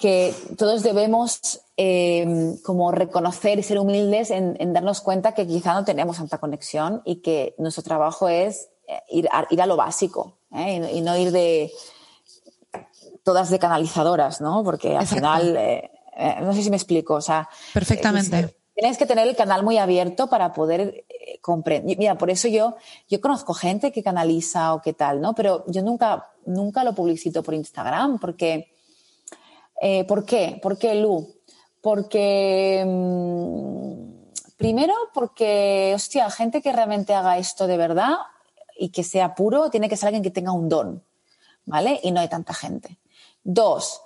que 0.01 0.33
todos 0.57 0.81
debemos 0.81 1.61
eh, 1.77 2.55
como 2.63 2.91
reconocer 2.91 3.59
y 3.59 3.63
ser 3.63 3.77
humildes 3.77 4.31
en, 4.31 4.73
darnos 4.73 4.99
cuenta 4.99 5.33
que 5.33 5.47
quizá 5.47 5.73
no 5.73 5.85
tenemos 5.85 6.17
tanta 6.17 6.39
conexión 6.39 7.03
y 7.05 7.17
que 7.17 7.53
nuestro 7.59 7.83
trabajo 7.83 8.27
es 8.27 8.69
eh, 8.87 8.99
ir 9.11 9.29
a, 9.31 9.45
ir 9.51 9.61
a 9.61 9.67
lo 9.67 9.77
básico 9.77 10.37
¿eh? 10.53 10.91
y, 10.93 11.01
no 11.01 11.15
ir 11.15 11.31
de 11.31 11.71
todas 13.23 13.51
de 13.51 13.59
canalizadoras, 13.59 14.41
¿no? 14.41 14.63
Porque 14.63 14.97
al 14.97 15.05
final, 15.05 15.57
no 16.41 16.53
sé 16.53 16.63
si 16.63 16.71
me 16.71 16.77
explico, 16.77 17.13
o 17.13 17.21
sea... 17.21 17.47
Perfectamente. 17.71 18.55
Tienes 18.73 18.97
que 18.97 19.05
tener 19.05 19.27
el 19.27 19.35
canal 19.35 19.63
muy 19.63 19.77
abierto 19.77 20.27
para 20.27 20.53
poder 20.53 21.05
comprender. 21.41 21.97
Mira, 21.99 22.17
por 22.17 22.31
eso 22.31 22.47
yo, 22.47 22.75
yo 23.07 23.21
conozco 23.21 23.53
gente 23.53 23.91
que 23.91 24.01
canaliza 24.01 24.73
o 24.73 24.81
qué 24.81 24.93
tal, 24.93 25.21
¿no? 25.21 25.35
Pero 25.35 25.63
yo 25.67 25.83
nunca, 25.83 26.31
nunca 26.47 26.83
lo 26.83 26.95
publicito 26.95 27.43
por 27.43 27.53
Instagram 27.53 28.17
porque 28.17 28.71
eh, 29.83 30.03
¿Por 30.03 30.25
qué? 30.25 30.59
¿Por 30.61 30.77
qué 30.77 30.93
Lu? 30.93 31.27
Porque, 31.81 32.83
mm, 32.85 34.55
primero, 34.55 34.93
porque, 35.11 35.93
hostia, 35.95 36.29
gente 36.29 36.61
que 36.61 36.71
realmente 36.71 37.15
haga 37.15 37.39
esto 37.39 37.65
de 37.65 37.77
verdad 37.77 38.13
y 38.77 38.89
que 38.89 39.03
sea 39.03 39.33
puro, 39.33 39.71
tiene 39.71 39.89
que 39.89 39.97
ser 39.97 40.07
alguien 40.07 40.21
que 40.21 40.29
tenga 40.29 40.51
un 40.51 40.69
don, 40.69 41.03
¿vale? 41.65 41.99
Y 42.03 42.11
no 42.11 42.19
hay 42.19 42.29
tanta 42.29 42.53
gente. 42.53 42.99
Dos, 43.43 44.03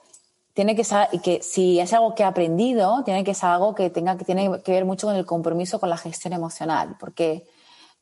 tiene 0.54 0.78
que 0.78 0.86
ser, 0.86 1.10
y 1.12 1.20
que 1.20 1.44
si 1.44 1.82
es 1.82 1.92
algo 1.92 2.16
que 2.16 2.24
ha 2.24 2.28
aprendido, 2.28 3.04
tiene 3.04 3.26
que 3.26 3.34
ser 3.34 3.50
algo 3.50 3.76
que 3.76 3.90
tenga 3.90 4.18
que 4.18 4.24
tiene 4.24 4.62
que 4.62 4.72
ver 4.72 4.86
mucho 4.86 5.08
con 5.08 5.18
el 5.18 5.26
compromiso 5.26 5.82
con 5.82 5.90
la 5.90 5.98
gestión 5.98 6.32
emocional, 6.32 6.96
porque 7.02 7.46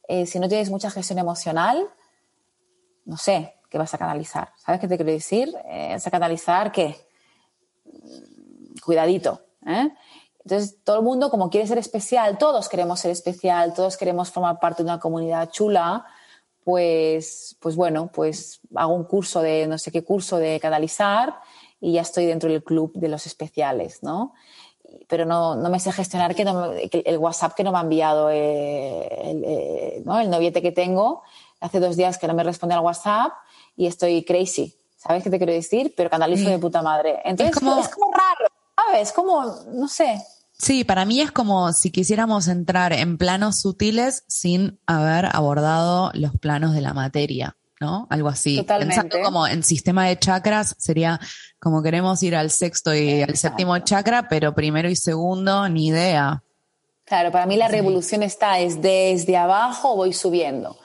eh, 0.07 0.27
si 0.27 0.37
no 0.39 0.47
tienes 0.47 0.69
mucha 0.69 0.91
gestión 0.91 1.17
emocional, 1.17 1.89
no 3.05 3.17
sé, 3.17 3.55
¿qué 3.71 3.79
vas 3.79 3.95
a 3.95 3.97
canalizar? 3.97 4.53
¿Sabes 4.63 4.79
qué 4.79 4.87
te 4.87 4.95
quiero 4.95 5.11
decir? 5.11 5.51
Eh, 5.65 5.89
¿Vas 5.93 6.05
a 6.05 6.11
canalizar 6.11 6.71
qué? 6.71 7.12
Cuidadito. 8.83 9.41
¿eh? 9.65 9.89
Entonces, 10.43 10.77
todo 10.83 10.97
el 10.97 11.03
mundo, 11.03 11.29
como 11.29 11.49
quiere 11.49 11.67
ser 11.67 11.77
especial, 11.77 12.37
todos 12.37 12.67
queremos 12.67 12.99
ser 12.99 13.11
especial, 13.11 13.73
todos 13.73 13.95
queremos 13.97 14.31
formar 14.31 14.59
parte 14.59 14.83
de 14.83 14.89
una 14.89 14.99
comunidad 14.99 15.49
chula, 15.51 16.05
pues, 16.63 17.55
pues 17.59 17.75
bueno, 17.75 18.09
pues 18.13 18.59
hago 18.75 18.93
un 18.93 19.03
curso 19.05 19.41
de, 19.41 19.67
no 19.67 19.77
sé 19.77 19.91
qué 19.91 20.03
curso 20.03 20.37
de 20.37 20.59
canalizar 20.59 21.35
y 21.79 21.93
ya 21.93 22.01
estoy 22.01 22.25
dentro 22.25 22.49
del 22.49 22.63
club 22.63 22.91
de 22.93 23.09
los 23.09 23.25
especiales, 23.25 24.03
¿no? 24.03 24.33
Pero 25.07 25.25
no, 25.25 25.55
no 25.55 25.69
me 25.69 25.79
sé 25.79 25.91
gestionar 25.91 26.35
que, 26.35 26.43
el 27.05 27.17
WhatsApp 27.17 27.55
que 27.55 27.63
no 27.63 27.71
me 27.71 27.79
ha 27.79 27.81
enviado 27.81 28.29
eh, 28.29 29.07
el, 29.21 29.43
eh, 29.45 30.01
¿no? 30.05 30.19
el 30.19 30.29
noviete 30.29 30.61
que 30.61 30.71
tengo. 30.71 31.23
Hace 31.59 31.79
dos 31.79 31.95
días 31.97 32.17
que 32.17 32.27
no 32.27 32.33
me 32.33 32.43
responde 32.43 32.75
al 32.75 32.81
WhatsApp 32.81 33.33
y 33.75 33.87
estoy 33.87 34.23
crazy. 34.23 34.75
¿Sabes 34.97 35.23
qué 35.23 35.29
te 35.29 35.37
quiero 35.37 35.51
decir? 35.51 35.93
Pero 35.97 36.09
canalizo 36.09 36.49
de 36.49 36.59
puta 36.59 36.81
madre. 36.81 37.21
Entonces, 37.25 37.55
es 37.55 37.59
como, 37.59 37.79
es 37.79 37.89
como 37.89 38.11
raro. 38.11 38.52
¿Sabes? 38.75 39.11
Como, 39.11 39.43
no 39.73 39.87
sé. 39.87 40.21
Sí, 40.51 40.83
para 40.83 41.05
mí 41.05 41.19
es 41.19 41.31
como 41.31 41.73
si 41.73 41.91
quisiéramos 41.91 42.47
entrar 42.47 42.93
en 42.93 43.17
planos 43.17 43.59
sutiles 43.59 44.23
sin 44.27 44.79
haber 44.85 45.27
abordado 45.33 46.11
los 46.13 46.31
planos 46.37 46.73
de 46.73 46.81
la 46.81 46.93
materia, 46.93 47.57
¿no? 47.79 48.07
Algo 48.09 48.29
así. 48.29 48.57
Totalmente. 48.57 49.01
Pensando 49.01 49.25
como 49.25 49.47
en 49.47 49.63
sistema 49.63 50.05
de 50.07 50.17
chakras, 50.17 50.75
sería 50.77 51.19
como 51.59 51.81
queremos 51.81 52.21
ir 52.23 52.35
al 52.35 52.49
sexto 52.49 52.93
y 52.93 53.23
al 53.23 53.35
séptimo 53.35 53.77
chakra, 53.79 54.27
pero 54.29 54.53
primero 54.53 54.89
y 54.89 54.95
segundo, 54.95 55.67
ni 55.69 55.87
idea. 55.87 56.43
Claro, 57.05 57.31
para 57.31 57.45
mí 57.45 57.57
la 57.57 57.67
revolución 57.67 58.23
está 58.23 58.59
es 58.59 58.81
desde 58.81 59.35
abajo 59.35 59.95
voy 59.95 60.13
subiendo. 60.13 60.77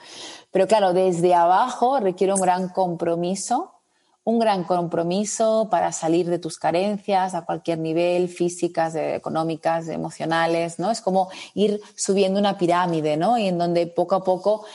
Pero 0.51 0.67
claro, 0.67 0.93
desde 0.93 1.33
abajo 1.35 1.99
requiere 1.99 2.33
un 2.33 2.41
gran 2.41 2.69
compromiso 2.69 3.78
un 4.23 4.39
gran 4.39 4.63
compromiso 4.63 5.69
para 5.71 5.91
salir 5.91 6.29
de 6.29 6.39
tus 6.39 6.59
carencias 6.59 7.33
a 7.33 7.45
cualquier 7.45 7.79
nivel, 7.79 8.29
físicas, 8.29 8.95
económicas, 8.95 9.87
emocionales, 9.87 10.77
¿no? 10.77 10.91
Es 10.91 11.01
como 11.01 11.29
ir 11.53 11.81
subiendo 11.95 12.39
una 12.39 12.57
pirámide, 12.57 13.17
¿no? 13.17 13.37
Y 13.37 13.47
en 13.47 13.57
donde 13.57 13.87
poco 13.87 14.15
a 14.15 14.23
poco 14.23 14.65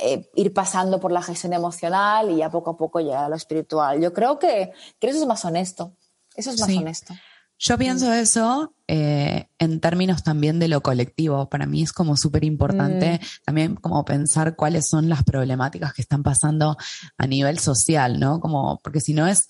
eh, 0.00 0.28
ir 0.34 0.52
pasando 0.52 0.98
por 0.98 1.12
la 1.12 1.22
gestión 1.22 1.52
emocional 1.52 2.30
y 2.30 2.36
ya 2.36 2.50
poco 2.50 2.70
a 2.70 2.76
poco 2.76 3.00
llegar 3.00 3.24
a 3.24 3.28
lo 3.28 3.36
espiritual. 3.36 4.00
Yo 4.00 4.12
creo 4.12 4.38
que, 4.38 4.72
eso 5.00 5.18
es 5.18 5.26
más 5.26 5.44
honesto. 5.44 5.92
Eso 6.34 6.50
es 6.50 6.60
más 6.60 6.70
honesto. 6.70 7.14
Yo 7.58 7.78
pienso 7.78 8.12
eso 8.12 8.74
eh, 8.86 9.48
en 9.58 9.80
términos 9.80 10.22
también 10.22 10.58
de 10.58 10.68
lo 10.68 10.82
colectivo. 10.82 11.48
Para 11.48 11.66
mí 11.66 11.82
es 11.82 11.92
como 11.92 12.16
súper 12.16 12.44
importante 12.44 13.20
mm. 13.22 13.44
también 13.44 13.74
como 13.76 14.04
pensar 14.04 14.56
cuáles 14.56 14.88
son 14.88 15.08
las 15.08 15.24
problemáticas 15.24 15.94
que 15.94 16.02
están 16.02 16.22
pasando 16.22 16.76
a 17.16 17.26
nivel 17.26 17.58
social, 17.58 18.18
¿no? 18.20 18.40
Como, 18.40 18.80
porque 18.82 19.00
si 19.00 19.14
no 19.14 19.26
es 19.26 19.48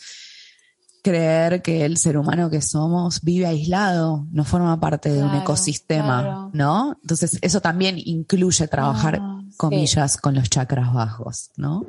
creer 1.04 1.60
que 1.60 1.84
el 1.84 1.98
ser 1.98 2.16
humano 2.16 2.48
que 2.48 2.62
somos 2.62 3.20
vive 3.20 3.46
aislado, 3.46 4.26
no 4.32 4.44
forma 4.44 4.80
parte 4.80 5.10
de 5.10 5.22
un 5.22 5.34
ecosistema, 5.34 6.50
¿no? 6.54 6.96
Entonces 7.02 7.38
eso 7.42 7.60
también 7.60 7.96
incluye 7.98 8.66
trabajar, 8.68 9.18
ah, 9.20 9.42
comillas, 9.58 10.16
con 10.16 10.34
los 10.34 10.48
chakras 10.48 10.94
bajos, 10.94 11.50
¿no? 11.56 11.84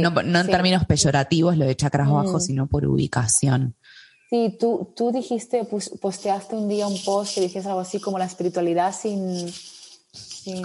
no, 0.00 0.20
en 0.20 0.46
términos 0.48 0.84
peyorativos 0.84 1.56
lo 1.56 1.64
de 1.64 1.76
chakras 1.76 2.10
bajos, 2.10 2.42
mm. 2.42 2.46
sino 2.46 2.66
por 2.66 2.84
ubicación. 2.84 3.74
Sí, 4.30 4.56
tú, 4.60 4.92
tú 4.94 5.10
dijiste, 5.10 5.64
posteaste 5.64 6.54
un 6.54 6.68
día 6.68 6.86
un 6.86 7.02
post 7.02 7.34
que 7.34 7.40
dijiste 7.40 7.66
algo 7.66 7.80
así 7.80 7.98
como 7.98 8.18
la 8.18 8.26
espiritualidad 8.26 8.94
sin... 8.94 9.50
Sin, 10.12 10.62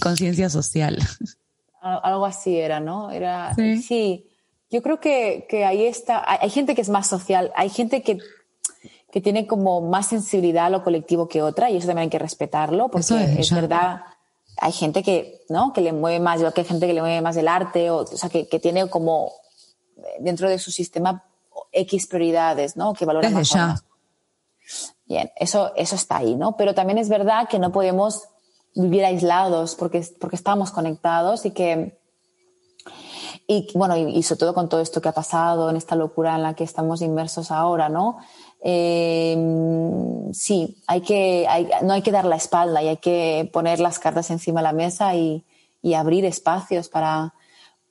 conciencia 0.00 0.48
social. 0.48 0.98
Algo 1.80 2.26
así 2.26 2.56
era, 2.56 2.78
¿no? 2.80 3.10
Era, 3.10 3.54
sí. 3.54 4.28
Yo 4.70 4.82
creo 4.82 5.00
que, 5.00 5.46
que, 5.48 5.64
ahí 5.64 5.86
está. 5.86 6.24
Hay, 6.40 6.50
gente 6.50 6.74
que 6.74 6.82
es 6.82 6.88
más 6.88 7.08
social, 7.08 7.52
hay 7.56 7.68
gente 7.68 8.02
que, 8.02 8.18
que, 9.10 9.20
tiene 9.20 9.46
como 9.46 9.80
más 9.80 10.08
sensibilidad 10.08 10.66
a 10.66 10.70
lo 10.70 10.84
colectivo 10.84 11.28
que 11.28 11.42
otra 11.42 11.70
y 11.70 11.76
eso 11.76 11.88
también 11.88 12.04
hay 12.04 12.10
que 12.10 12.18
respetarlo 12.18 12.88
porque 12.88 13.14
es, 13.38 13.52
verdad. 13.52 14.02
Hay 14.58 14.72
gente 14.72 15.02
que, 15.02 15.42
¿no? 15.48 15.72
que 15.72 15.80
le 15.80 15.92
mueve 15.92 16.20
más, 16.20 16.40
yo 16.40 16.52
que 16.52 16.62
hay 16.62 16.66
gente 16.66 16.86
que 16.86 16.94
le 16.94 17.00
mueve 17.00 17.20
más 17.20 17.36
el 17.36 17.48
arte, 17.48 17.90
o, 17.90 17.98
o 17.98 18.06
sea, 18.06 18.28
que, 18.28 18.48
que 18.48 18.58
tiene 18.58 18.88
como 18.88 19.32
dentro 20.20 20.48
de 20.48 20.58
su 20.58 20.70
sistema 20.70 21.24
X 21.72 22.06
prioridades, 22.06 22.76
¿no? 22.76 22.94
Que 22.94 23.04
valora 23.04 23.30
más. 23.30 23.50
Ya. 23.50 23.76
Bien, 25.06 25.30
eso, 25.36 25.72
eso 25.76 25.94
está 25.94 26.18
ahí, 26.18 26.34
¿no? 26.34 26.56
Pero 26.56 26.74
también 26.74 26.98
es 26.98 27.08
verdad 27.08 27.48
que 27.48 27.58
no 27.58 27.70
podemos 27.70 28.24
vivir 28.74 29.04
aislados 29.04 29.74
porque, 29.74 30.04
porque 30.20 30.36
estamos 30.36 30.70
conectados 30.70 31.46
y 31.46 31.52
que, 31.52 31.98
y 33.46 33.68
bueno, 33.74 33.96
y, 33.96 34.22
sobre 34.22 34.40
todo 34.40 34.54
con 34.54 34.68
todo 34.68 34.80
esto 34.80 35.00
que 35.00 35.08
ha 35.08 35.12
pasado, 35.12 35.70
en 35.70 35.76
esta 35.76 35.94
locura 35.94 36.34
en 36.34 36.42
la 36.42 36.54
que 36.54 36.64
estamos 36.64 37.00
inmersos 37.02 37.50
ahora, 37.50 37.88
¿no? 37.88 38.18
Eh, 38.60 39.36
sí, 40.32 40.82
hay 40.88 41.00
que, 41.02 41.46
no 41.82 41.92
hay 41.92 42.02
que 42.02 42.10
dar 42.10 42.24
la 42.24 42.36
espalda 42.36 42.82
y 42.82 42.88
hay 42.88 42.96
que 42.96 43.48
poner 43.52 43.78
las 43.78 44.00
cartas 44.00 44.30
encima 44.30 44.60
de 44.60 44.64
la 44.64 44.72
mesa 44.72 45.14
y, 45.14 45.44
y 45.82 45.94
abrir 45.94 46.24
espacios 46.24 46.88
para, 46.88 47.32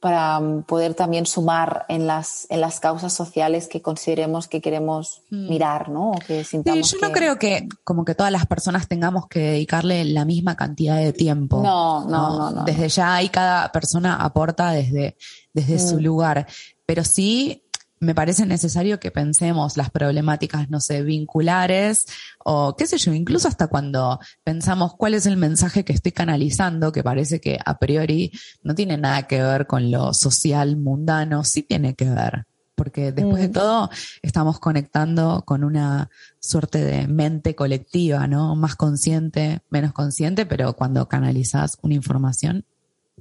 para 0.06 0.39
mm, 0.39 0.65
poder 0.65 0.94
también 0.94 1.26
sumar 1.26 1.84
en 1.89 2.06
las, 2.06 2.46
en 2.52 2.62
las 2.62 2.80
causas 2.80 3.12
sociales 3.12 3.68
que 3.68 3.82
consideremos 3.82 4.48
que 4.48 4.62
queremos 4.62 5.24
mm. 5.32 5.50
mirar, 5.50 5.89
¿no? 5.89 6.12
que 6.28 6.44
sintamos 6.44 6.88
sí, 6.88 6.98
yo 7.02 7.08
no 7.08 7.12
creo 7.12 7.39
que 7.39 7.68
como 7.84 8.06
que 8.06 8.13
todas 8.13 8.32
las 8.32 8.46
personas 8.46 8.88
tengamos 8.88 9.28
que 9.28 9.39
dedicarle 9.39 10.06
la 10.06 10.24
misma 10.24 10.56
cantidad 10.56 10.98
de 10.98 11.12
tiempo. 11.12 11.60
No, 11.63 12.06
no, 12.06 12.52
no. 12.52 12.63
Desde 12.65 12.88
ya 12.88 13.15
ahí 13.15 13.30
cada 13.30 13.72
persona 13.72 14.18
aporta 14.18 14.70
desde, 14.70 15.18
desde 15.54 15.80
su 15.80 15.96
mm. 15.96 16.04
lugar. 16.04 16.46
Pero 16.86 17.04
sí 17.04 17.63
me 17.99 18.13
parece 18.13 18.45
necesario 18.45 18.99
que 18.99 19.12
pensemos 19.12 19.77
las 19.77 19.89
problemáticas, 19.89 20.69
no 20.69 20.79
sé, 20.79 21.01
vinculares 21.01 22.05
o 22.43 22.75
qué 22.75 22.88
sé 22.88 22.97
yo, 22.97 23.13
incluso 23.13 23.47
hasta 23.47 23.67
cuando 23.67 24.19
pensamos 24.43 24.95
cuál 24.95 25.13
es 25.13 25.25
el 25.25 25.38
mensaje 25.38 25.86
que 25.86 25.93
estoy 25.93 26.12
canalizando, 26.12 26.91
que 26.91 27.03
parece 27.03 27.39
que 27.39 27.58
a 27.63 27.77
priori 27.77 28.31
no 28.63 28.75
tiene 28.75 28.97
nada 28.97 29.23
que 29.23 29.41
ver 29.41 29.65
con 29.67 29.91
lo 29.91 30.13
social 30.13 30.77
mundano, 30.77 31.43
sí 31.43 31.63
tiene 31.63 31.95
que 31.95 32.10
ver. 32.10 32.45
Porque 32.75 33.13
después 33.13 33.41
de 33.41 33.47
todo 33.47 33.89
estamos 34.21 34.60
conectando 34.60 35.43
con 35.45 35.63
una 35.63 36.10
suerte 36.39 36.84
de 36.84 37.08
mente 37.08 37.55
colectiva, 37.55 38.27
¿no? 38.27 38.53
Más 38.58 38.75
consciente, 38.75 39.62
menos 39.69 39.93
consciente, 39.93 40.45
pero 40.45 40.73
cuando 40.73 41.08
canalizas 41.08 41.77
una 41.81 41.93
información, 41.93 42.65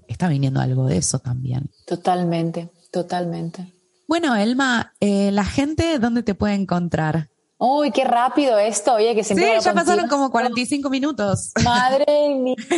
está 0.09 0.29
viniendo 0.29 0.61
algo 0.61 0.87
de 0.87 0.97
eso 0.97 1.21
también. 1.21 1.71
Totalmente, 1.87 2.69
totalmente. 2.91 3.74
Bueno, 4.15 4.37
Elma, 4.37 4.95
eh, 5.01 5.33
la 5.33 5.45
gente, 5.45 5.99
¿dónde 5.99 6.23
te 6.23 6.37
puede 6.37 6.55
encontrar? 6.55 7.31
Uy, 7.59 7.91
qué 7.91 8.05
rápido 8.05 8.61
esto, 8.61 8.95
oye, 8.95 9.13
que 9.13 9.25
siempre. 9.25 9.59
Sí, 9.59 9.65
ya 9.65 9.75
pasaron 9.75 10.07
como 10.07 10.31
45 10.31 10.89
minutos. 10.89 11.51
Madre 11.65 12.07
mía. 12.37 12.55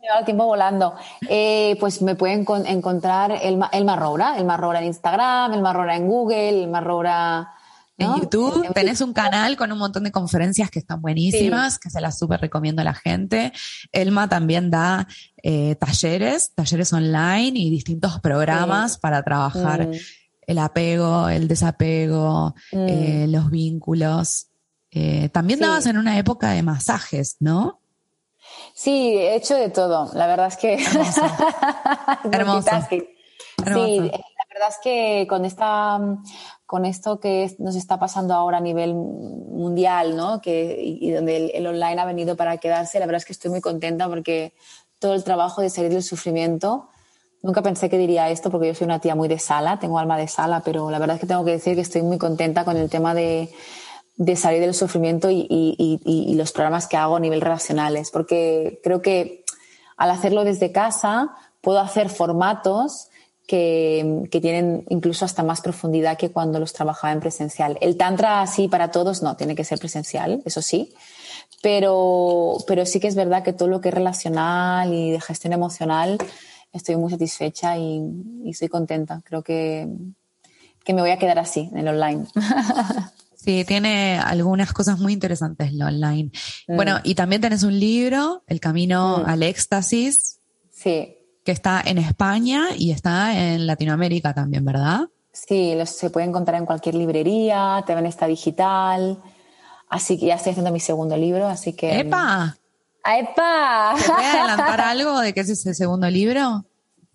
me 0.00 0.08
va 0.08 0.20
el 0.20 0.24
tiempo 0.24 0.46
volando. 0.46 0.94
Eh, 1.28 1.76
pues 1.80 2.00
me 2.00 2.14
pueden 2.14 2.46
encontrar 2.64 3.32
el, 3.42 3.60
el 3.72 3.84
Marroura, 3.84 4.38
el 4.38 4.46
Marroura 4.46 4.78
en 4.78 4.86
Instagram, 4.86 5.52
el 5.52 5.60
Marroura 5.60 5.96
en 5.96 6.06
Google, 6.06 6.62
el 6.62 6.68
Marroura. 6.70 7.52
En 7.98 8.14
YouTube 8.16 8.72
tenés 8.72 9.02
un 9.02 9.12
canal 9.12 9.58
con 9.58 9.70
un 9.70 9.78
montón 9.78 10.04
de 10.04 10.12
conferencias 10.12 10.70
que 10.70 10.78
están 10.78 11.02
buenísimas, 11.02 11.78
que 11.78 11.90
se 11.90 12.00
las 12.00 12.18
súper 12.18 12.40
recomiendo 12.40 12.80
a 12.80 12.86
la 12.86 12.94
gente. 12.94 13.52
Elma 13.92 14.30
también 14.30 14.70
da 14.70 15.06
eh, 15.42 15.74
talleres, 15.74 16.54
talleres 16.54 16.90
online 16.94 17.52
y 17.54 17.68
distintos 17.68 18.18
programas 18.20 18.96
para 18.96 19.22
trabajar 19.22 19.88
mm. 19.88 19.92
El 20.46 20.58
apego, 20.58 21.28
el 21.28 21.48
desapego, 21.48 22.54
mm. 22.72 22.88
eh, 22.88 23.26
los 23.28 23.50
vínculos. 23.50 24.48
Eh, 24.90 25.28
también 25.30 25.60
dabas 25.60 25.86
en 25.86 25.96
una 25.96 26.18
época 26.18 26.50
de 26.50 26.62
masajes, 26.62 27.36
¿no? 27.40 27.80
Sí, 28.74 29.16
he 29.16 29.34
hecho 29.34 29.54
de 29.56 29.70
todo. 29.70 30.10
La 30.14 30.26
verdad 30.26 30.48
es 30.48 30.56
que. 30.56 30.78
Hermoso. 32.32 32.70
Sí, 33.64 33.98
la 34.00 34.44
verdad 34.50 34.70
es 34.70 34.78
que 34.82 35.26
con 35.28 35.44
esta 35.44 36.00
con 36.72 36.86
esto 36.86 37.20
que 37.20 37.54
nos 37.58 37.76
está 37.76 37.98
pasando 37.98 38.32
ahora 38.32 38.56
a 38.56 38.60
nivel 38.62 38.94
mundial, 38.94 40.16
¿no? 40.16 40.40
Que, 40.40 40.78
y, 40.80 41.10
donde 41.10 41.48
el, 41.48 41.66
online 41.66 42.00
ha 42.00 42.06
venido 42.06 42.34
para 42.34 42.56
quedarse, 42.56 42.98
la 42.98 43.04
verdad 43.04 43.18
es 43.18 43.26
que 43.26 43.34
estoy 43.34 43.50
muy 43.50 43.60
contenta 43.60 44.08
porque 44.08 44.54
todo 44.98 45.12
el 45.12 45.22
trabajo 45.22 45.60
de 45.60 45.68
salir 45.68 45.92
del 45.92 46.02
sufrimiento, 46.02 46.88
nunca 47.42 47.62
pensé 47.62 47.90
que 47.90 47.98
diría 47.98 48.30
esto 48.30 48.50
porque 48.50 48.68
yo 48.68 48.74
soy 48.74 48.86
una 48.86 49.00
tía 49.00 49.14
muy 49.14 49.28
de 49.28 49.38
sala, 49.38 49.78
tengo 49.78 49.98
alma 49.98 50.16
de 50.16 50.28
sala, 50.28 50.62
pero 50.64 50.90
la 50.90 50.98
verdad 50.98 51.16
es 51.16 51.20
que 51.20 51.26
tengo 51.26 51.44
que 51.44 51.52
decir 51.52 51.74
que 51.74 51.80
estoy 51.80 52.02
muy 52.02 52.18
contenta 52.18 52.64
con 52.64 52.76
el 52.76 52.88
tema 52.88 53.14
de, 53.14 53.50
salir 54.36 54.60
del 54.60 54.74
sufrimiento 54.74 55.28
y, 55.30 56.34
los 56.36 56.52
programas 56.52 56.86
que 56.86 56.96
hago 56.96 57.16
a 57.16 57.20
nivel 57.20 57.40
relacionales, 57.40 58.10
porque 58.10 58.80
creo 58.82 59.02
que 59.02 59.44
al 59.96 60.10
hacerlo 60.10 60.44
desde 60.44 60.72
casa 60.72 61.30
puedo 61.60 61.80
hacer 61.80 62.08
formatos 62.08 63.08
que, 63.46 64.28
tienen 64.30 64.84
incluso 64.88 65.24
hasta 65.24 65.42
más 65.42 65.60
profundidad 65.60 66.16
que 66.16 66.30
cuando 66.30 66.60
los 66.60 66.72
trabajaba 66.72 67.12
en 67.12 67.20
presencial. 67.20 67.76
El 67.80 67.96
tantra 67.96 68.40
así 68.40 68.68
para 68.68 68.90
todos 68.90 69.22
no, 69.22 69.36
tiene 69.36 69.56
que 69.56 69.64
ser 69.64 69.78
presencial, 69.78 70.42
eso 70.44 70.62
sí, 70.62 70.94
pero, 71.60 72.56
pero 72.66 72.86
sí 72.86 73.00
que 73.00 73.08
es 73.08 73.14
verdad 73.14 73.42
que 73.42 73.52
todo 73.52 73.68
lo 73.68 73.80
que 73.80 73.88
es 73.88 73.94
relacional 73.94 74.94
y 74.94 75.10
de 75.10 75.20
gestión 75.20 75.52
emocional 75.52 76.18
estoy 76.72 76.96
muy 76.96 77.10
satisfecha 77.10 77.76
y, 77.76 78.00
estoy 78.46 78.68
contenta. 78.68 79.22
Creo 79.24 79.42
que, 79.42 79.88
que 80.84 80.94
me 80.94 81.00
voy 81.00 81.10
a 81.10 81.18
quedar 81.18 81.38
así 81.38 81.68
en 81.72 81.78
el 81.78 81.88
online. 81.88 82.26
Sí, 83.34 83.64
tiene 83.64 84.20
algunas 84.20 84.72
cosas 84.72 85.00
muy 85.00 85.12
interesantes 85.12 85.72
lo 85.72 85.86
online. 85.86 86.30
Mm. 86.68 86.76
Bueno, 86.76 87.00
y 87.02 87.16
también 87.16 87.40
tenés 87.40 87.64
un 87.64 87.76
libro, 87.76 88.44
El 88.46 88.60
Camino 88.60 89.18
mm. 89.18 89.28
al 89.28 89.42
Éxtasis. 89.42 90.38
Sí 90.70 91.16
que 91.44 91.52
está 91.52 91.82
en 91.84 91.98
España 91.98 92.68
y 92.76 92.92
está 92.92 93.36
en 93.36 93.66
Latinoamérica 93.66 94.32
también, 94.34 94.64
¿verdad? 94.64 95.08
Sí, 95.32 95.74
los, 95.74 95.90
se 95.90 96.10
puede 96.10 96.26
encontrar 96.26 96.60
en 96.60 96.66
cualquier 96.66 96.94
librería, 96.94 97.82
también 97.86 98.06
está 98.06 98.26
digital. 98.26 99.18
Así 99.88 100.18
que 100.18 100.26
ya 100.26 100.36
estoy 100.36 100.50
haciendo 100.50 100.72
mi 100.72 100.80
segundo 100.80 101.16
libro, 101.16 101.46
así 101.48 101.72
que. 101.72 102.00
¡Epa! 102.00 102.56
¡Epa! 103.04 103.94
¿Te 103.96 104.10
puede 104.10 104.26
adelantar 104.26 104.80
algo 104.80 105.20
de 105.20 105.32
qué 105.32 105.40
es 105.40 105.50
ese 105.50 105.74
segundo 105.74 106.08
libro? 106.08 106.64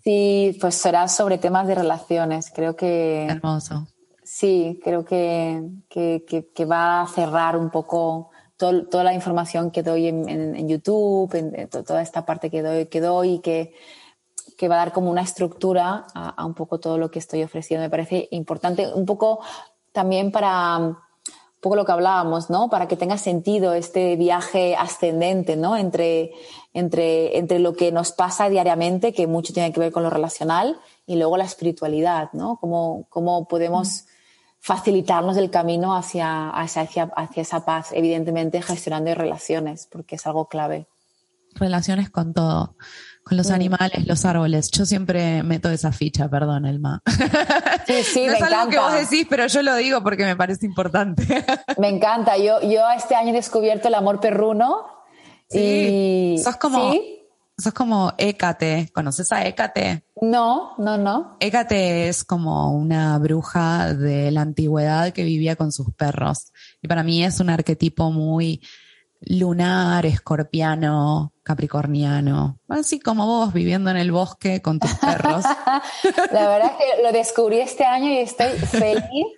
Sí, 0.04 0.58
pues 0.60 0.76
será 0.76 1.08
sobre 1.08 1.38
temas 1.38 1.68
de 1.68 1.76
relaciones. 1.76 2.52
Creo 2.54 2.76
que. 2.76 3.26
Hermoso. 3.28 3.88
Sí, 4.24 4.80
creo 4.84 5.06
que, 5.06 5.64
que, 5.90 6.66
va 6.66 7.02
a 7.02 7.08
cerrar 7.08 7.56
un 7.56 7.70
poco 7.70 8.30
toda 8.58 9.04
la 9.04 9.14
información 9.14 9.72
que 9.72 9.84
doy 9.84 10.08
en, 10.08 10.68
YouTube, 10.68 11.34
en, 11.34 11.70
toda 11.70 12.02
esta 12.02 12.26
parte 12.26 12.50
que 12.50 12.62
doy, 12.62 12.88
que 12.88 13.00
doy 13.00 13.36
y 13.36 13.40
que 13.40 13.74
que 14.58 14.68
va 14.68 14.76
a 14.76 14.80
dar 14.80 14.92
como 14.92 15.12
una 15.12 15.22
estructura 15.22 16.08
a, 16.14 16.46
un 16.46 16.56
poco 16.56 16.80
todo 16.80 16.98
lo 16.98 17.12
que 17.12 17.20
estoy 17.20 17.44
ofreciendo. 17.44 17.86
Me 17.86 17.90
parece 17.90 18.28
importante 18.32 18.92
un 18.92 19.06
poco 19.06 19.40
también 19.94 20.32
para 20.32 20.98
poco 21.68 21.76
lo 21.76 21.86
que 21.86 21.92
hablábamos, 21.92 22.50
¿no? 22.50 22.70
Para 22.70 22.88
que 22.88 22.96
tenga 22.96 23.18
sentido 23.18 23.74
este 23.74 24.16
viaje 24.16 24.78
ascendente, 24.78 25.58
¿no? 25.58 25.76
Entre, 25.76 26.32
entre, 26.74 27.38
entre 27.38 27.60
lo 27.60 27.74
que 27.74 27.92
nos 27.92 28.14
pasa 28.14 28.48
diariamente, 28.48 29.12
que 29.12 29.28
mucho 29.28 29.54
tiene 29.54 29.74
que 29.74 29.80
ver 29.82 29.92
con 29.92 30.04
lo 30.04 30.10
relacional, 30.10 30.80
y 31.06 31.18
luego 31.18 31.36
la 31.36 31.44
espiritualidad, 31.44 32.30
¿no? 32.32 32.58
Cómo, 32.62 33.06
cómo 33.10 33.50
podemos 33.50 34.06
facilitarnos 34.60 35.36
el 35.36 35.50
camino 35.50 35.94
hacia, 35.94 36.50
hacia, 36.52 37.12
hacia 37.16 37.42
esa 37.42 37.66
paz, 37.66 37.90
evidentemente 37.92 38.62
gestionando 38.62 39.14
relaciones, 39.14 39.88
porque 39.92 40.16
es 40.16 40.26
algo 40.26 40.48
clave. 40.48 40.88
Relaciones 41.54 42.10
con 42.10 42.34
todo 42.34 42.76
con 43.28 43.38
los 43.38 43.52
animales, 43.52 44.08
los 44.08 44.26
árboles. 44.26 44.72
Yo 44.72 44.86
siempre 44.86 45.44
meto 45.44 45.70
esa 45.70 45.92
ficha, 45.92 46.30
perdón, 46.30 46.66
Elma. 46.66 47.02
Sí, 47.86 48.04
sí, 48.04 48.26
no 48.28 48.34
es 48.34 48.42
algo 48.42 48.70
que 48.70 48.80
vos 48.80 48.94
decís, 48.94 49.28
pero 49.30 49.48
yo 49.48 49.62
lo 49.62 49.76
digo 49.76 50.02
porque 50.02 50.26
me 50.26 50.36
parece 50.36 50.66
importante. 50.66 51.46
Me 51.78 51.90
encanta. 51.90 52.38
Yo, 52.38 52.62
yo 52.62 52.82
este 52.96 53.16
año 53.16 53.30
he 53.30 53.34
descubierto 53.34 53.88
el 53.88 53.96
amor 53.96 54.20
perruno. 54.20 54.86
Sí. 55.50 56.36
Y... 56.36 56.38
Sos 56.44 56.58
como, 56.58 56.94
sos 57.58 57.74
como 57.74 58.14
Hécate. 58.18 58.90
¿Conoces 58.94 59.32
a 59.32 59.46
Hécate? 59.46 60.04
No, 60.22 60.76
no, 60.78 60.98
no. 60.98 61.38
Hécate 61.40 62.08
es 62.08 62.24
como 62.24 62.74
una 62.74 63.18
bruja 63.20 63.94
de 63.94 64.32
la 64.32 64.42
antigüedad 64.42 65.12
que 65.12 65.24
vivía 65.24 65.56
con 65.56 65.72
sus 65.72 65.94
perros. 65.94 66.52
Y 66.82 66.88
para 66.88 67.04
mí 67.04 67.24
es 67.24 67.40
un 67.40 67.50
arquetipo 67.50 68.12
muy 68.12 68.62
lunar, 69.22 70.06
escorpiano, 70.06 71.34
capricorniano, 71.44 72.60
así 72.68 73.00
como 73.00 73.26
vos 73.26 73.54
viviendo 73.54 73.90
en 73.90 73.98
el 73.98 74.12
bosque 74.12 74.62
con 74.62 74.80
tus 74.80 74.94
perros. 74.96 75.44
La 76.32 76.50
verdad 76.50 76.72
es 76.72 76.96
que 76.98 77.04
lo 77.04 77.12
descubrí 77.12 77.60
este 77.60 77.86
año 77.86 78.10
y 78.10 78.18
estoy 78.18 78.50
feliz. 78.50 79.02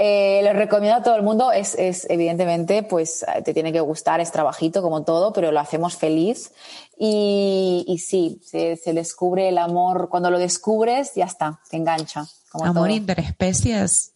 Eh, 0.00 0.42
lo 0.44 0.52
recomiendo 0.52 0.98
a 0.98 1.02
todo 1.02 1.16
el 1.16 1.22
mundo. 1.22 1.50
Es, 1.50 1.74
evidentemente, 2.08 2.84
pues 2.84 3.26
te 3.44 3.52
tiene 3.52 3.72
que 3.72 3.80
gustar, 3.80 4.20
es 4.20 4.30
trabajito 4.30 4.80
como 4.80 5.02
todo, 5.02 5.32
pero 5.32 5.50
lo 5.50 5.58
hacemos 5.58 5.96
feliz. 5.96 6.52
Y, 6.96 7.84
y 7.88 7.98
sí, 7.98 8.40
se, 8.44 8.78
descubre 8.92 9.48
el 9.48 9.58
amor. 9.58 10.08
Cuando 10.08 10.30
lo 10.30 10.38
descubres, 10.38 11.14
ya 11.16 11.24
está, 11.24 11.58
te 11.68 11.78
engancha. 11.78 12.26
amor 12.52 12.92
interespecies. 12.92 14.12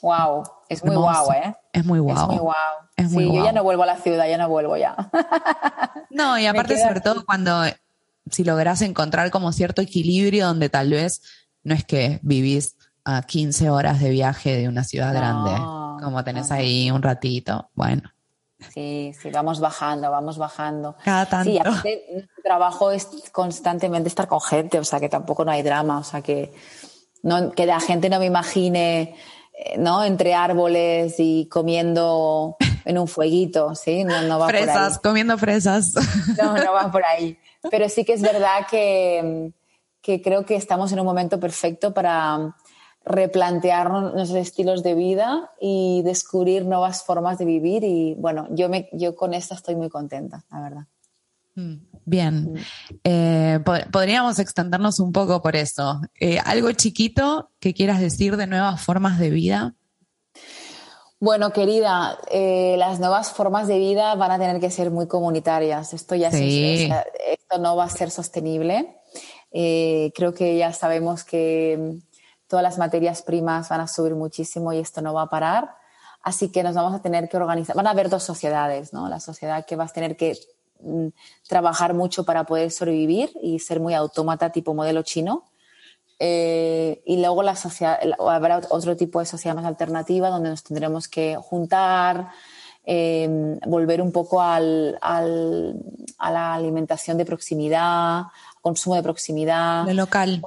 Wow, 0.00 0.44
es 0.68 0.84
muy 0.84 0.96
guau, 0.96 1.30
¿eh? 1.32 1.54
Es 1.72 1.84
muy 1.84 1.98
guau. 1.98 2.16
Es 2.96 3.10
muy 3.10 3.24
guau. 3.26 3.32
sí, 3.32 3.36
yo 3.36 3.44
ya 3.44 3.52
no 3.52 3.62
vuelvo 3.62 3.82
a 3.82 3.86
la 3.86 3.96
ciudad, 3.96 4.28
ya 4.28 4.38
no 4.38 4.48
vuelvo 4.48 4.76
ya. 4.76 4.96
no, 6.10 6.38
y 6.38 6.46
aparte, 6.46 6.80
sobre 6.80 7.00
todo 7.00 7.24
cuando 7.24 7.64
si 8.30 8.44
logras 8.44 8.82
encontrar 8.82 9.30
como 9.30 9.52
cierto 9.52 9.82
equilibrio 9.82 10.46
donde 10.46 10.68
tal 10.68 10.90
vez 10.90 11.22
no 11.62 11.74
es 11.74 11.84
que 11.84 12.20
vivís 12.22 12.76
a 13.04 13.22
15 13.22 13.70
horas 13.70 14.00
de 14.00 14.10
viaje 14.10 14.56
de 14.56 14.68
una 14.68 14.82
ciudad 14.82 15.14
grande, 15.14 15.52
como 16.02 16.24
tenés 16.24 16.50
ahí 16.50 16.90
un 16.90 17.02
ratito, 17.02 17.70
bueno. 17.74 18.02
Sí, 18.72 19.12
sí, 19.20 19.30
vamos 19.30 19.60
bajando, 19.60 20.10
vamos 20.10 20.38
bajando. 20.38 20.96
Cada 21.04 21.26
tanto. 21.26 21.50
Sí, 21.50 21.58
aparte, 21.58 22.04
nuestro 22.10 22.42
trabajo 22.42 22.90
es 22.90 23.06
constantemente 23.30 24.08
estar 24.08 24.26
con 24.26 24.40
gente, 24.40 24.78
o 24.78 24.84
sea 24.84 24.98
que 24.98 25.08
tampoco 25.08 25.44
no 25.44 25.52
hay 25.52 25.62
drama, 25.62 25.98
o 25.98 26.04
sea 26.04 26.22
que, 26.22 26.52
no, 27.22 27.52
que 27.52 27.66
la 27.66 27.80
gente 27.80 28.08
no 28.08 28.18
me 28.18 28.26
imagine, 28.26 29.02
eh, 29.02 29.16
¿no? 29.78 30.04
Entre 30.04 30.34
árboles 30.34 31.16
y 31.18 31.46
comiendo 31.50 32.56
en 32.84 32.98
un 32.98 33.08
fueguito, 33.08 33.74
¿sí? 33.74 34.04
No, 34.04 34.22
no 34.22 34.38
va 34.38 34.48
fresas, 34.48 34.74
por 34.74 34.82
ahí. 34.82 34.98
comiendo 35.02 35.38
fresas. 35.38 35.94
No, 36.40 36.56
no 36.56 36.72
va 36.72 36.90
por 36.90 37.04
ahí. 37.04 37.38
Pero 37.70 37.88
sí 37.88 38.04
que 38.04 38.12
es 38.12 38.22
verdad 38.22 38.66
que, 38.70 39.52
que 40.00 40.22
creo 40.22 40.44
que 40.44 40.56
estamos 40.56 40.92
en 40.92 41.00
un 41.00 41.06
momento 41.06 41.40
perfecto 41.40 41.92
para 41.92 42.54
replantear 43.04 43.90
nuestros 43.90 44.38
estilos 44.38 44.82
de 44.82 44.94
vida 44.94 45.52
y 45.60 46.02
descubrir 46.04 46.64
nuevas 46.64 47.04
formas 47.04 47.38
de 47.38 47.44
vivir. 47.44 47.84
Y 47.84 48.14
bueno, 48.14 48.46
yo, 48.50 48.68
me, 48.68 48.88
yo 48.92 49.14
con 49.14 49.32
esto 49.32 49.54
estoy 49.54 49.76
muy 49.76 49.88
contenta, 49.88 50.44
la 50.50 50.60
verdad. 50.60 50.86
Mm, 51.54 51.76
bien, 52.06 52.52
mm. 52.52 52.56
Eh, 53.04 53.60
podríamos 53.92 54.38
extendernos 54.38 55.00
un 55.00 55.12
poco 55.12 55.42
por 55.42 55.56
eso. 55.56 56.00
Eh, 56.18 56.38
¿Algo 56.38 56.72
chiquito 56.72 57.50
que 57.60 57.74
quieras 57.74 58.00
decir 58.00 58.36
de 58.36 58.46
nuevas 58.46 58.82
formas 58.82 59.18
de 59.18 59.30
vida? 59.30 59.74
Bueno, 61.18 61.52
querida, 61.52 62.18
eh, 62.30 62.76
las 62.78 63.00
nuevas 63.00 63.30
formas 63.30 63.66
de 63.68 63.78
vida 63.78 64.14
van 64.14 64.30
a 64.30 64.38
tener 64.38 64.60
que 64.60 64.70
ser 64.70 64.90
muy 64.90 65.06
comunitarias. 65.06 65.92
Esto 65.92 66.14
ya 66.14 66.28
esto 66.28 67.58
no 67.58 67.76
va 67.76 67.84
a 67.84 67.90
ser 67.90 68.10
sostenible. 68.10 68.96
creo 69.50 70.34
que 70.34 70.56
ya 70.56 70.72
sabemos 70.72 71.24
que 71.24 71.98
todas 72.46 72.62
las 72.62 72.78
materias 72.78 73.22
primas 73.22 73.68
van 73.68 73.80
a 73.80 73.88
subir 73.88 74.14
muchísimo 74.14 74.72
y 74.72 74.78
esto 74.78 75.02
no 75.02 75.14
va 75.14 75.22
a 75.22 75.30
parar. 75.30 75.70
Así 76.26 76.50
que 76.50 76.64
nos 76.64 76.74
vamos 76.74 76.92
a 76.92 77.02
tener 77.02 77.28
que 77.28 77.36
organizar. 77.36 77.76
Van 77.76 77.86
a 77.86 77.90
haber 77.90 78.08
dos 78.08 78.24
sociedades, 78.24 78.92
¿no? 78.92 79.08
La 79.08 79.20
sociedad 79.20 79.64
que 79.64 79.76
vas 79.76 79.92
a 79.92 79.94
tener 79.94 80.16
que 80.16 80.32
mm, 80.32 80.55
trabajar 81.48 81.94
mucho 81.94 82.24
para 82.24 82.44
poder 82.44 82.70
sobrevivir 82.70 83.30
y 83.42 83.58
ser 83.58 83.80
muy 83.80 83.94
autómata 83.94 84.50
tipo 84.50 84.74
modelo 84.74 85.02
chino. 85.02 85.44
Eh, 86.18 87.02
y 87.04 87.18
luego 87.18 87.42
la 87.42 87.56
sociedad, 87.56 87.98
habrá 88.18 88.60
otro 88.70 88.96
tipo 88.96 89.20
de 89.20 89.26
sociedad 89.26 89.54
más 89.54 89.66
alternativa 89.66 90.30
donde 90.30 90.50
nos 90.50 90.62
tendremos 90.62 91.08
que 91.08 91.36
juntar, 91.36 92.30
em, 92.84 93.58
volver 93.66 94.00
un 94.00 94.12
poco 94.12 94.40
al, 94.40 94.98
al, 95.02 95.74
a 96.18 96.30
la 96.30 96.54
alimentación 96.54 97.18
de 97.18 97.26
proximidad, 97.26 98.24
consumo 98.62 98.96
de 98.96 99.02
proximidad. 99.02 99.84
De 99.84 99.94
local 99.94 100.42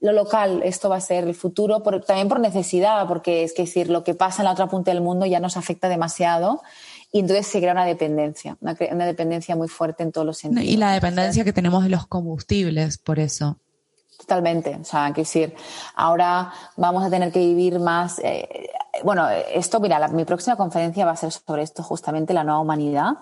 lo 0.00 0.12
local, 0.12 0.62
esto 0.64 0.88
va 0.88 0.96
a 0.96 1.00
ser 1.00 1.24
el 1.24 1.34
futuro, 1.34 1.82
también 1.82 2.28
por 2.28 2.38
necesidad, 2.38 3.06
porque 3.08 3.42
es 3.42 3.52
que 3.52 3.62
decir, 3.62 3.90
lo 3.90 4.04
que 4.04 4.14
pasa 4.14 4.42
en 4.42 4.44
la 4.44 4.52
otra 4.52 4.68
punta 4.68 4.92
del 4.92 5.00
mundo 5.00 5.26
ya 5.26 5.40
nos 5.40 5.56
afecta 5.56 5.88
demasiado 5.88 6.62
y 7.10 7.20
entonces 7.20 7.46
se 7.46 7.58
crea 7.58 7.72
una 7.72 7.86
dependencia, 7.86 8.56
una, 8.60 9.06
dependencia 9.06 9.56
muy 9.56 9.68
fuerte 9.68 10.02
en 10.02 10.12
todos 10.12 10.26
los 10.26 10.38
sentidos. 10.38 10.64
Y 10.64 10.76
la 10.76 10.92
dependencia 10.92 11.44
que 11.44 11.52
tenemos 11.52 11.82
de 11.82 11.90
los 11.90 12.06
combustibles, 12.06 12.98
por 12.98 13.18
eso. 13.18 13.58
Totalmente, 14.18 14.76
o 14.80 14.84
sea, 14.84 15.12
que 15.14 15.22
decir, 15.22 15.54
ahora 15.94 16.52
vamos 16.76 17.04
a 17.04 17.08
tener 17.08 17.32
que 17.32 17.38
vivir 17.38 17.78
más. 17.78 18.18
Eh, 18.18 18.68
bueno, 19.04 19.28
esto, 19.28 19.80
mira, 19.80 20.06
mi 20.08 20.24
próxima 20.24 20.56
conferencia 20.56 21.06
va 21.06 21.12
a 21.12 21.16
ser 21.16 21.30
sobre 21.30 21.62
esto, 21.62 21.82
justamente 21.82 22.34
la 22.34 22.42
nueva 22.42 22.60
humanidad 22.60 23.12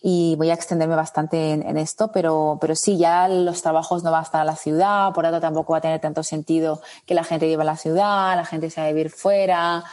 y 0.00 0.36
voy 0.36 0.50
a 0.50 0.54
extenderme 0.54 0.96
bastante 0.96 1.52
en, 1.52 1.76
esto, 1.76 2.10
pero, 2.12 2.56
pero 2.60 2.74
sí, 2.74 2.96
ya 2.96 3.28
los 3.28 3.62
trabajos 3.62 4.02
no 4.02 4.10
van 4.10 4.20
a 4.20 4.24
estar 4.24 4.40
a 4.40 4.44
la 4.44 4.56
ciudad, 4.56 5.12
por 5.12 5.24
lo 5.24 5.30
tanto 5.30 5.46
tampoco 5.46 5.72
va 5.72 5.78
a 5.78 5.82
tener 5.82 6.00
tanto 6.00 6.22
sentido 6.22 6.80
que 7.04 7.14
la 7.14 7.24
gente 7.24 7.46
viva 7.46 7.62
en 7.62 7.66
la 7.66 7.76
ciudad, 7.76 8.34
la 8.34 8.44
gente 8.44 8.70
se 8.70 8.80
va 8.80 8.86
a 8.86 8.90
vivir 8.90 9.10
fuera, 9.10 9.84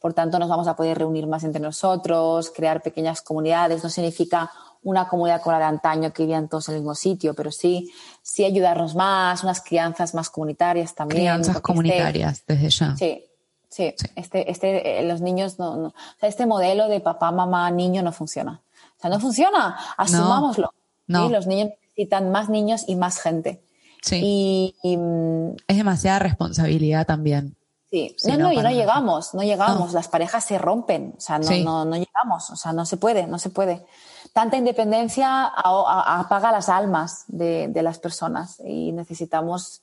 por 0.00 0.14
tanto 0.14 0.38
nos 0.38 0.48
vamos 0.48 0.66
a 0.66 0.76
poder 0.76 0.98
reunir 0.98 1.26
más 1.26 1.44
entre 1.44 1.60
nosotros, 1.60 2.50
crear 2.50 2.82
pequeñas 2.82 3.20
comunidades, 3.22 3.84
no 3.84 3.90
significa 3.90 4.50
una 4.82 5.08
comunidad 5.08 5.42
como 5.42 5.52
la 5.52 5.58
de 5.58 5.64
antaño 5.64 6.12
que 6.12 6.22
vivían 6.22 6.48
todos 6.48 6.68
en 6.70 6.76
el 6.76 6.80
mismo 6.80 6.94
sitio, 6.94 7.34
pero 7.34 7.52
sí, 7.52 7.92
sí 8.22 8.44
ayudarnos 8.44 8.94
más, 8.94 9.44
unas 9.44 9.60
crianzas 9.60 10.14
más 10.14 10.30
comunitarias 10.30 10.94
también. 10.94 11.20
Crianzas 11.20 11.56
este 11.56 11.62
comunitarias, 11.62 12.44
desde 12.46 12.70
ya. 12.70 12.96
Sí, 12.96 13.26
Sí, 13.70 13.94
este, 14.16 14.50
este, 14.50 14.98
eh, 14.98 15.06
los 15.06 15.20
niños 15.20 15.60
no, 15.60 15.76
no, 15.76 15.86
o 15.88 15.94
sea, 16.18 16.28
este 16.28 16.44
modelo 16.44 16.88
de 16.88 16.98
papá, 16.98 17.30
mamá, 17.30 17.70
niño 17.70 18.02
no 18.02 18.10
funciona. 18.10 18.60
O 18.98 19.00
sea, 19.00 19.10
no 19.10 19.20
funciona, 19.20 19.78
asumámoslo. 19.96 20.74
No, 21.06 21.28
Los 21.28 21.46
niños 21.46 21.70
necesitan 21.82 22.32
más 22.32 22.48
niños 22.48 22.84
y 22.88 22.96
más 22.96 23.20
gente. 23.20 23.62
Sí. 24.02 24.74
Y, 24.82 24.96
mm, 24.96 25.56
es 25.68 25.76
demasiada 25.76 26.18
responsabilidad 26.18 27.06
también. 27.06 27.56
Sí, 27.90 28.14
no, 28.24 28.38
no, 28.38 28.52
y 28.52 28.56
no 28.58 28.70
llegamos, 28.70 29.34
no 29.34 29.42
llegamos, 29.42 29.92
las 29.92 30.06
parejas 30.06 30.44
se 30.44 30.58
rompen, 30.58 31.14
o 31.18 31.20
sea, 31.20 31.40
no, 31.40 31.50
no, 31.50 31.84
no, 31.84 31.96
llegamos, 31.96 32.48
o 32.50 32.56
sea, 32.56 32.72
no 32.72 32.86
se 32.86 32.96
puede, 32.96 33.26
no 33.26 33.40
se 33.40 33.50
puede. 33.50 33.84
Tanta 34.32 34.56
independencia 34.56 35.46
apaga 35.46 36.52
las 36.52 36.68
almas 36.68 37.24
de, 37.26 37.66
de, 37.66 37.82
las 37.82 37.98
personas 37.98 38.60
y 38.64 38.92
necesitamos, 38.92 39.82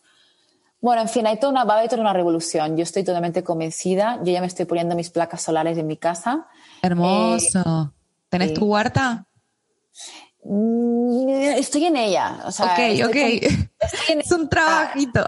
bueno, 0.80 1.02
en 1.02 1.10
fin, 1.10 1.28
hay 1.28 1.38
toda 1.38 1.52
una, 1.52 1.66
va 1.66 1.74
a 1.74 1.78
haber 1.80 1.90
toda 1.90 2.02
una 2.02 2.14
revolución. 2.14 2.78
Yo 2.78 2.84
estoy 2.84 3.04
totalmente 3.04 3.44
convencida, 3.44 4.20
yo 4.24 4.32
ya 4.32 4.40
me 4.40 4.48
estoy 4.48 4.64
poniendo 4.64 4.96
mis 4.96 5.10
placas 5.10 5.42
solares 5.42 5.78
en 5.78 5.88
mi 5.88 5.98
casa. 5.98 6.48
Hermoso. 6.82 7.92
¿Tenés 8.30 8.54
tu 8.54 8.68
huerta? 8.68 9.26
Mm, 10.50 11.30
estoy 11.58 11.86
en 11.86 11.98
ella. 11.98 12.40
O 12.46 12.52
sea, 12.52 12.68
ok, 12.68 13.08
ok. 13.08 13.16
es 14.10 14.32
un 14.32 14.48
trabajito. 14.48 15.26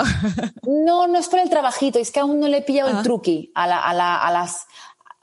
No, 0.63 1.08
no 1.08 1.19
es 1.19 1.27
por 1.27 1.39
el 1.39 1.49
trabajito, 1.49 1.99
es 1.99 2.10
que 2.10 2.21
aún 2.21 2.39
no 2.39 2.47
le 2.47 2.58
he 2.58 2.62
pillado 2.62 2.89
el 2.89 2.97
ah. 2.97 3.03
truqui 3.03 3.51
a, 3.53 3.67
la, 3.67 3.79
a, 3.79 3.93
la, 3.93 4.17
a 4.17 4.32
las 4.32 4.65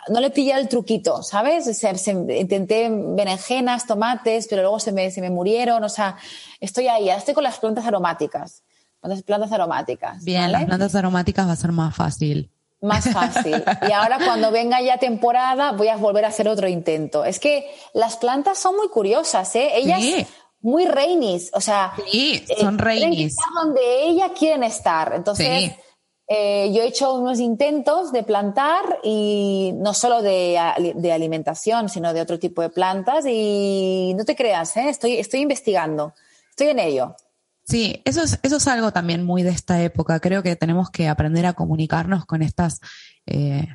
no 0.09 0.21
le 0.21 0.31
pillado 0.31 0.61
el 0.61 0.69
truquito, 0.69 1.23
¿sabes? 1.23 1.67
O 1.67 1.75
sea, 1.75 1.93
intenté 2.39 2.89
berenjenas, 2.91 3.87
tomates, 3.87 4.47
pero 4.49 4.63
luego 4.63 4.79
se 4.79 4.93
me, 4.93 5.11
se 5.11 5.21
me 5.21 5.31
murieron. 5.31 5.83
O 5.83 5.89
sea, 5.89 6.17
estoy 6.61 6.89
ahí, 6.89 7.09
estoy 7.09 7.35
con 7.35 7.43
las 7.45 7.59
plantas 7.59 7.87
aromáticas. 7.87 8.63
Las 9.03 9.23
plantas 9.23 9.53
aromáticas. 9.53 10.25
Bien, 10.25 10.51
las 10.51 10.65
plantas 10.65 10.95
aromáticas 10.95 11.47
va 11.47 11.53
a 11.53 11.57
ser 11.57 11.73
más 11.73 11.95
fácil 11.95 12.51
más 12.81 13.11
fácil. 13.11 13.63
Y 13.89 13.93
ahora 13.93 14.19
cuando 14.25 14.51
venga 14.51 14.81
ya 14.81 14.99
temporada 14.99 15.73
voy 15.73 15.89
a 15.89 15.97
volver 15.97 16.25
a 16.25 16.29
hacer 16.29 16.49
otro 16.49 16.69
intento. 16.69 17.25
Es 17.25 17.41
que 17.41 17.71
las 17.95 18.17
plantas 18.17 18.59
son 18.59 18.77
muy 18.77 18.89
curiosas, 18.89 19.55
¿eh? 19.57 19.71
Ellas 19.75 20.03
muy 20.61 20.85
reinis, 20.87 21.51
o 21.55 21.61
sea, 21.61 21.93
sí, 22.11 22.45
eh, 22.49 22.57
son 22.61 22.79
reinis. 22.79 23.37
donde 23.55 24.03
ellas 24.03 24.33
quieren 24.37 24.65
estar. 24.65 25.13
Entonces, 25.15 25.73
eh, 26.29 26.73
yo 26.73 26.83
he 26.83 26.87
hecho 26.87 27.15
unos 27.15 27.39
intentos 27.39 28.11
de 28.11 28.25
plantar 28.25 28.99
y 29.05 29.73
no 29.77 29.95
solo 29.95 30.23
de, 30.23 30.59
de, 30.97 31.13
alimentación, 31.13 31.89
sino 31.89 32.13
de 32.13 32.21
otro 32.21 32.41
tipo 32.41 32.63
de 32.63 32.71
plantas 32.71 33.27
y 33.29 34.13
no 34.17 34.25
te 34.25 34.35
creas, 34.35 34.77
¿eh? 34.77 34.89
estoy, 34.89 35.19
estoy 35.19 35.41
investigando, 35.41 36.15
estoy 36.51 36.69
en 36.69 36.81
ello. 36.81 37.15
Sí, 37.67 38.01
eso 38.05 38.23
es, 38.23 38.39
eso 38.45 38.59
es 38.59 38.69
algo 38.69 38.93
también 38.93 39.25
muy 39.25 39.43
de 39.43 39.51
esta 39.51 39.83
época. 39.83 40.21
Creo 40.21 40.41
que 40.45 40.55
tenemos 40.55 40.89
que 40.89 41.09
aprender 41.09 41.47
a 41.47 41.55
comunicarnos 41.55 42.25
con 42.25 42.43
estas, 42.43 42.81
eh, 43.27 43.67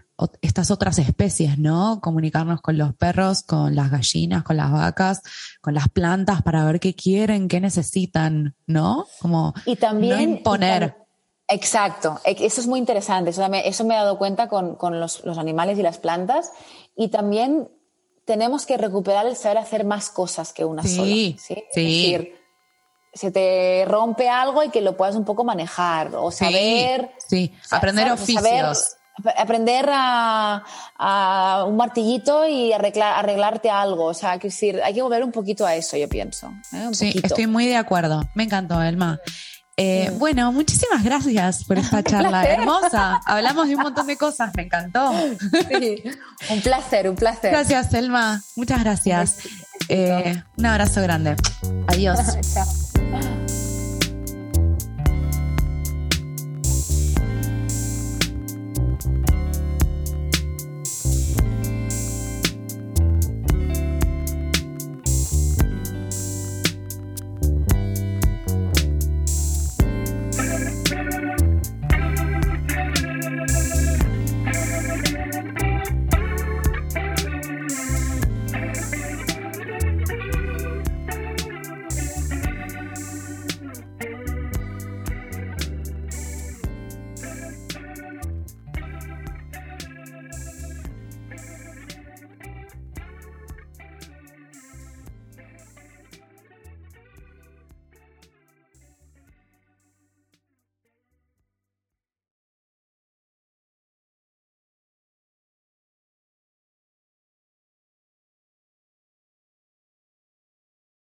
estas 0.42 0.72
otras 0.72 0.98
especies, 0.98 1.60
¿no? 1.60 2.00
Comunicarnos 2.02 2.62
con 2.62 2.78
los 2.78 2.96
perros, 2.96 3.44
con 3.44 3.76
las 3.76 3.92
gallinas, 3.92 4.44
con 4.44 4.56
las 4.56 4.72
vacas, 4.72 5.22
con 5.60 5.74
las 5.74 5.90
plantas 5.90 6.42
para 6.42 6.64
ver 6.64 6.80
qué 6.80 6.96
quieren, 6.96 7.50
qué 7.50 7.60
necesitan, 7.60 8.56
¿no? 8.66 9.08
Como 9.20 9.54
y 9.66 9.76
también, 9.76 10.16
no 10.16 10.22
imponer. 10.38 10.96
exacto, 11.50 12.22
e, 12.24 12.38
eso 12.46 12.62
es 12.62 12.68
muy 12.68 12.80
interesante. 12.80 13.32
Eso 13.32 13.50
me, 13.50 13.68
eso 13.68 13.84
me 13.84 13.96
he 13.96 13.98
dado 13.98 14.18
cuenta 14.18 14.48
con, 14.48 14.76
con 14.78 15.02
los, 15.02 15.26
los, 15.26 15.38
animales 15.38 15.78
y 15.78 15.82
las 15.82 15.98
plantas. 15.98 16.54
Y 16.96 17.10
también 17.10 17.68
tenemos 18.24 18.66
que 18.66 18.78
recuperar 18.78 19.26
el 19.26 19.36
saber 19.36 19.58
hacer 19.58 19.84
más 19.84 20.10
cosas 20.10 20.54
que 20.54 20.64
una 20.64 20.84
sola. 20.84 21.08
Sí, 21.08 21.36
sí 21.74 22.32
se 23.14 23.32
te 23.32 23.86
rompe 23.88 24.30
algo 24.30 24.64
y 24.64 24.70
que 24.70 24.82
lo 24.82 24.96
puedas 24.96 25.16
un 25.16 25.26
poco 25.26 25.44
manejar 25.44 26.12
o 26.16 26.32
saber. 26.32 27.12
Sí, 27.28 27.54
aprender 27.70 28.12
oficios. 28.12 28.96
aprender 29.38 29.90
a, 29.92 31.66
un 31.68 31.76
martillito 31.76 32.48
y 32.48 32.72
arreglar, 32.74 33.20
arreglarte 33.20 33.70
algo. 33.70 34.06
O 34.06 34.14
sea, 34.14 34.38
que 34.40 34.48
decir, 34.48 34.82
hay 34.84 34.94
que 34.94 35.02
volver 35.02 35.24
un 35.24 35.32
poquito 35.32 35.66
a 35.66 35.76
eso, 35.76 35.98
yo 35.98 36.08
pienso. 36.08 36.52
¿eh? 36.74 36.90
sí, 36.94 37.20
estoy 37.24 37.48
muy 37.48 37.68
de 37.68 37.78
acuerdo. 37.78 38.22
Me 38.34 38.44
encantó, 38.44 38.82
Elma. 38.82 39.20
Eh, 39.78 40.12
bueno, 40.18 40.52
muchísimas 40.52 41.04
gracias 41.04 41.64
por 41.64 41.78
esta 41.80 42.04
charla 42.10 42.46
hermosa. 42.46 43.20
Hablamos 43.26 43.68
de 43.68 43.76
un 43.76 43.82
montón 43.82 44.08
de 44.08 44.18
cosas, 44.18 44.52
me 44.56 44.64
encantó. 44.64 45.12
Sí, 45.70 46.04
un 46.50 46.62
placer, 46.62 47.10
un 47.10 47.16
placer. 47.16 47.52
Gracias, 47.52 47.90
Selma. 47.90 48.42
Muchas 48.56 48.84
gracias. 48.84 49.40
Eh, 49.90 50.42
un 50.58 50.66
abrazo 50.66 51.02
grande. 51.02 51.36
Adiós. 51.88 52.20
Chao. 52.54 52.81